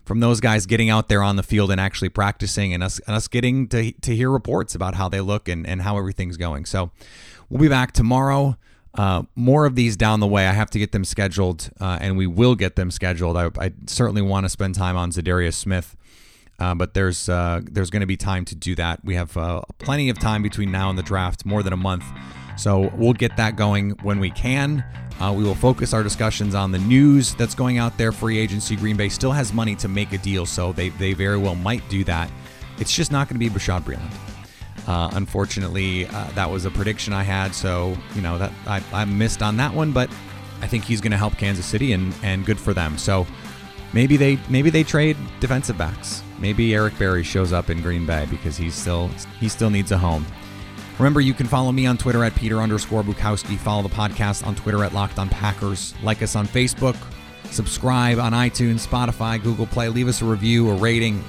from 0.06 0.20
those 0.20 0.40
guys 0.40 0.66
getting 0.66 0.90
out 0.90 1.08
there 1.08 1.22
on 1.22 1.36
the 1.36 1.44
field 1.44 1.70
and 1.72 1.80
actually 1.80 2.10
practicing 2.10 2.74
and 2.74 2.84
us, 2.84 3.00
and 3.00 3.16
us 3.16 3.28
getting 3.28 3.68
to, 3.68 3.92
to 3.92 4.16
hear 4.16 4.32
reports 4.32 4.74
about 4.74 4.96
how 4.96 5.10
they 5.10 5.22
look 5.22 5.48
and, 5.48 5.68
and 5.68 5.82
how 5.82 5.98
everything's 5.98 6.38
going. 6.38 6.66
So 6.66 6.92
we'll 7.50 7.62
be 7.62 7.68
back 7.68 7.92
tomorrow. 7.92 8.58
Uh, 8.96 9.24
more 9.36 9.66
of 9.66 9.76
these 9.76 9.96
down 9.96 10.20
the 10.20 10.28
way. 10.28 10.48
I 10.48 10.52
have 10.52 10.72
to 10.72 10.80
get 10.80 10.92
them 10.92 11.06
scheduled, 11.06 11.70
uh, 11.80 12.00
and 12.02 12.18
we 12.18 12.26
will 12.28 12.56
get 12.56 12.76
them 12.76 12.90
scheduled. 12.90 13.38
I, 13.38 13.50
I 13.58 13.72
certainly 13.86 14.22
want 14.22 14.46
to 14.46 14.50
spend 14.50 14.76
time 14.76 14.98
on 14.98 15.12
Za'Darius 15.12 15.54
Smith 15.54 15.96
uh, 16.60 16.76
but 16.76 16.94
there's 16.94 17.30
uh, 17.30 17.62
there's 17.64 17.90
going 17.90 18.02
to 18.02 18.08
be 18.08 18.18
time 18.18 18.46
to 18.46 18.56
do 18.56 18.76
that. 18.76 19.04
We 19.04 19.16
have 19.16 19.36
uh, 19.38 19.62
plenty 19.78 20.10
of 20.10 20.20
time 20.20 20.44
between 20.44 20.72
now 20.72 20.90
and 20.90 20.98
the 20.98 21.04
draft, 21.04 21.46
more 21.46 21.64
than 21.64 21.74
a 21.74 21.78
month. 21.78 22.04
So 22.58 22.92
we'll 22.96 23.14
get 23.14 23.38
that 23.38 23.56
going 23.56 23.92
when 24.04 24.20
we 24.20 24.30
can. 24.30 24.84
Uh, 25.22 25.34
we 25.36 25.44
will 25.44 25.56
focus 25.56 25.94
our 25.94 26.04
discussions 26.04 26.56
on 26.56 26.72
the 26.72 26.80
news 26.80 27.34
that's 27.36 27.56
going 27.56 27.78
out 27.78 27.98
there. 27.98 28.12
Free 28.12 28.38
agency. 28.38 28.76
Green 28.76 28.98
Bay 28.98 29.10
still 29.10 29.32
has 29.32 29.54
money 29.54 29.76
to 29.78 29.88
make 29.88 30.12
a 30.12 30.18
deal, 30.18 30.46
so 30.46 30.74
they, 30.74 30.90
they 30.90 31.14
very 31.14 31.38
well 31.38 31.56
might 31.56 31.88
do 31.90 32.04
that. 32.06 32.30
It's 32.78 32.94
just 32.94 33.12
not 33.12 33.28
going 33.28 33.40
to 33.40 33.40
be 33.40 33.50
Bashaud 33.50 33.84
Breeland. 33.84 34.39
Uh, 34.90 35.08
unfortunately, 35.14 36.08
uh, 36.08 36.32
that 36.32 36.50
was 36.50 36.66
a 36.66 36.72
prediction 36.72 37.14
I 37.14 37.22
had, 37.22 37.54
so 37.54 37.96
you 38.16 38.24
know 38.24 38.40
that 38.40 38.52
I, 38.66 38.84
I 38.92 39.06
missed 39.06 39.44
on 39.44 39.56
that 39.58 39.72
one. 39.72 39.92
But 39.92 40.10
I 40.62 40.68
think 40.68 40.84
he's 40.84 41.00
going 41.00 41.12
to 41.12 41.18
help 41.18 41.38
Kansas 41.38 41.66
City, 41.66 41.94
and 41.94 42.12
and 42.24 42.44
good 42.44 42.60
for 42.60 42.74
them. 42.74 42.98
So 42.98 43.28
maybe 43.94 44.18
they 44.18 44.40
maybe 44.50 44.72
they 44.72 44.84
trade 44.84 45.16
defensive 45.40 45.78
backs. 45.78 46.24
Maybe 46.40 46.74
Eric 46.74 46.98
Berry 46.98 47.22
shows 47.22 47.54
up 47.54 47.70
in 47.70 47.84
Green 47.84 48.08
Bay 48.08 48.26
because 48.32 48.58
he's 48.58 48.74
still 48.74 49.10
he 49.40 49.48
still 49.48 49.70
needs 49.70 49.92
a 49.92 49.98
home. 49.98 50.26
Remember, 50.98 51.22
you 51.22 51.36
can 51.36 51.46
follow 51.46 51.72
me 51.72 51.86
on 51.86 51.96
Twitter 51.96 52.24
at 52.24 52.34
Peter 52.34 52.58
underscore 52.60 53.04
Bukowski. 53.04 53.60
Follow 53.60 53.84
the 53.84 53.94
podcast 53.94 54.46
on 54.46 54.56
Twitter 54.56 54.84
at 54.84 54.94
Locked 54.94 55.20
On 55.20 55.30
Packers. 55.30 55.94
Like 56.02 56.24
us 56.24 56.36
on 56.36 56.48
Facebook. 56.48 56.98
Subscribe 57.52 58.18
on 58.18 58.34
iTunes, 58.34 58.86
Spotify, 58.86 59.42
Google 59.42 59.68
Play. 59.68 59.90
Leave 59.90 60.08
us 60.08 60.24
a 60.24 60.26
review, 60.26 60.72
a 60.72 60.74
rating. 60.74 61.24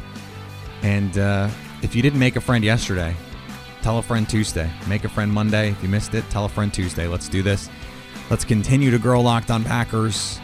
And 0.83 1.19
uh, 1.19 1.51
if 1.83 1.95
you 1.95 2.01
didn't 2.01 2.19
make 2.19 2.37
a 2.37 2.41
friend 2.41 2.65
yesterday, 2.65 3.15
tell 3.83 3.99
a 3.99 4.03
friend 4.03 4.29
Tuesday. 4.29 4.71
Make 4.89 5.05
a 5.05 5.09
friend 5.09 5.33
Monday. 5.33 5.71
If 5.71 5.83
you 5.83 5.89
missed 5.89 6.15
it, 6.15 6.29
tell 6.31 6.45
a 6.45 6.49
friend 6.49 6.73
Tuesday. 6.73 7.07
Let's 7.07 7.29
do 7.29 7.43
this. 7.43 7.69
Let's 8.31 8.45
continue 8.45 8.91
to 8.91 8.99
grow 8.99 9.21
Locked 9.21 9.51
On 9.51 9.65
Packers 9.65 10.41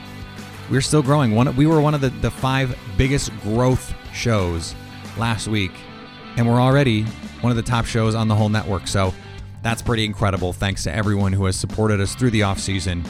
we're 0.70 0.80
still 0.80 1.02
growing. 1.02 1.34
One, 1.34 1.54
we 1.56 1.66
were 1.66 1.80
one 1.80 1.94
of 1.94 2.00
the, 2.00 2.10
the 2.10 2.30
five 2.30 2.76
biggest 2.96 3.30
growth 3.40 3.94
shows 4.12 4.74
last 5.16 5.48
week, 5.48 5.72
and 6.36 6.46
we're 6.46 6.60
already 6.60 7.04
one 7.40 7.50
of 7.50 7.56
the 7.56 7.62
top 7.62 7.86
shows 7.86 8.14
on 8.14 8.28
the 8.28 8.34
whole 8.34 8.48
network. 8.48 8.86
So 8.86 9.14
that's 9.62 9.82
pretty 9.82 10.04
incredible. 10.04 10.52
Thanks 10.52 10.84
to 10.84 10.94
everyone 10.94 11.32
who 11.32 11.44
has 11.44 11.56
supported 11.56 12.00
us 12.00 12.14
through 12.14 12.30
the 12.30 12.40
offseason. 12.40 13.06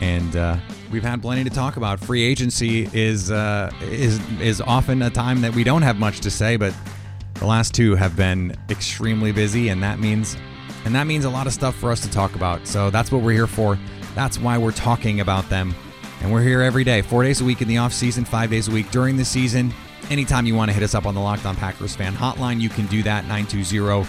And 0.00 0.36
uh, 0.36 0.56
we've 0.92 1.02
had 1.02 1.20
plenty 1.20 1.44
to 1.44 1.50
talk 1.50 1.76
about. 1.76 1.98
Free 1.98 2.22
agency 2.22 2.88
is 2.92 3.32
uh, 3.32 3.72
is 3.82 4.20
is 4.40 4.60
often 4.60 5.02
a 5.02 5.10
time 5.10 5.40
that 5.40 5.54
we 5.54 5.64
don't 5.64 5.82
have 5.82 5.98
much 5.98 6.20
to 6.20 6.30
say, 6.30 6.56
but 6.56 6.72
the 7.38 7.46
last 7.46 7.74
two 7.74 7.94
have 7.94 8.16
been 8.16 8.56
extremely 8.70 9.32
busy, 9.32 9.68
and 9.68 9.82
that 9.82 9.98
means 9.98 10.36
and 10.84 10.94
that 10.94 11.06
means 11.06 11.24
a 11.24 11.30
lot 11.30 11.46
of 11.46 11.52
stuff 11.52 11.74
for 11.76 11.90
us 11.90 12.00
to 12.00 12.10
talk 12.10 12.34
about. 12.34 12.66
So 12.66 12.90
that's 12.90 13.12
what 13.12 13.22
we're 13.22 13.32
here 13.32 13.46
for. 13.46 13.78
That's 14.14 14.38
why 14.38 14.58
we're 14.58 14.72
talking 14.72 15.20
about 15.20 15.48
them. 15.48 15.74
And 16.20 16.32
we're 16.32 16.42
here 16.42 16.62
every 16.62 16.82
day, 16.82 17.02
four 17.02 17.22
days 17.22 17.40
a 17.40 17.44
week 17.44 17.62
in 17.62 17.68
the 17.68 17.78
off 17.78 17.92
season, 17.92 18.24
five 18.24 18.50
days 18.50 18.68
a 18.68 18.70
week 18.70 18.90
during 18.90 19.16
the 19.16 19.24
season. 19.24 19.72
Anytime 20.10 20.46
you 20.46 20.54
want 20.54 20.70
to 20.70 20.72
hit 20.72 20.82
us 20.82 20.94
up 20.94 21.06
on 21.06 21.14
the 21.14 21.20
Locked 21.20 21.46
On 21.46 21.54
Packers 21.54 21.94
fan 21.94 22.14
hotline, 22.14 22.60
you 22.60 22.68
can 22.68 22.86
do 22.86 23.02
that 23.02 23.24
920 23.24 24.04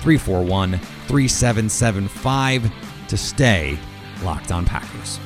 341 0.00 0.78
3775 0.78 2.72
to 3.08 3.16
stay 3.16 3.78
Locked 4.22 4.52
On 4.52 4.64
Packers. 4.64 5.18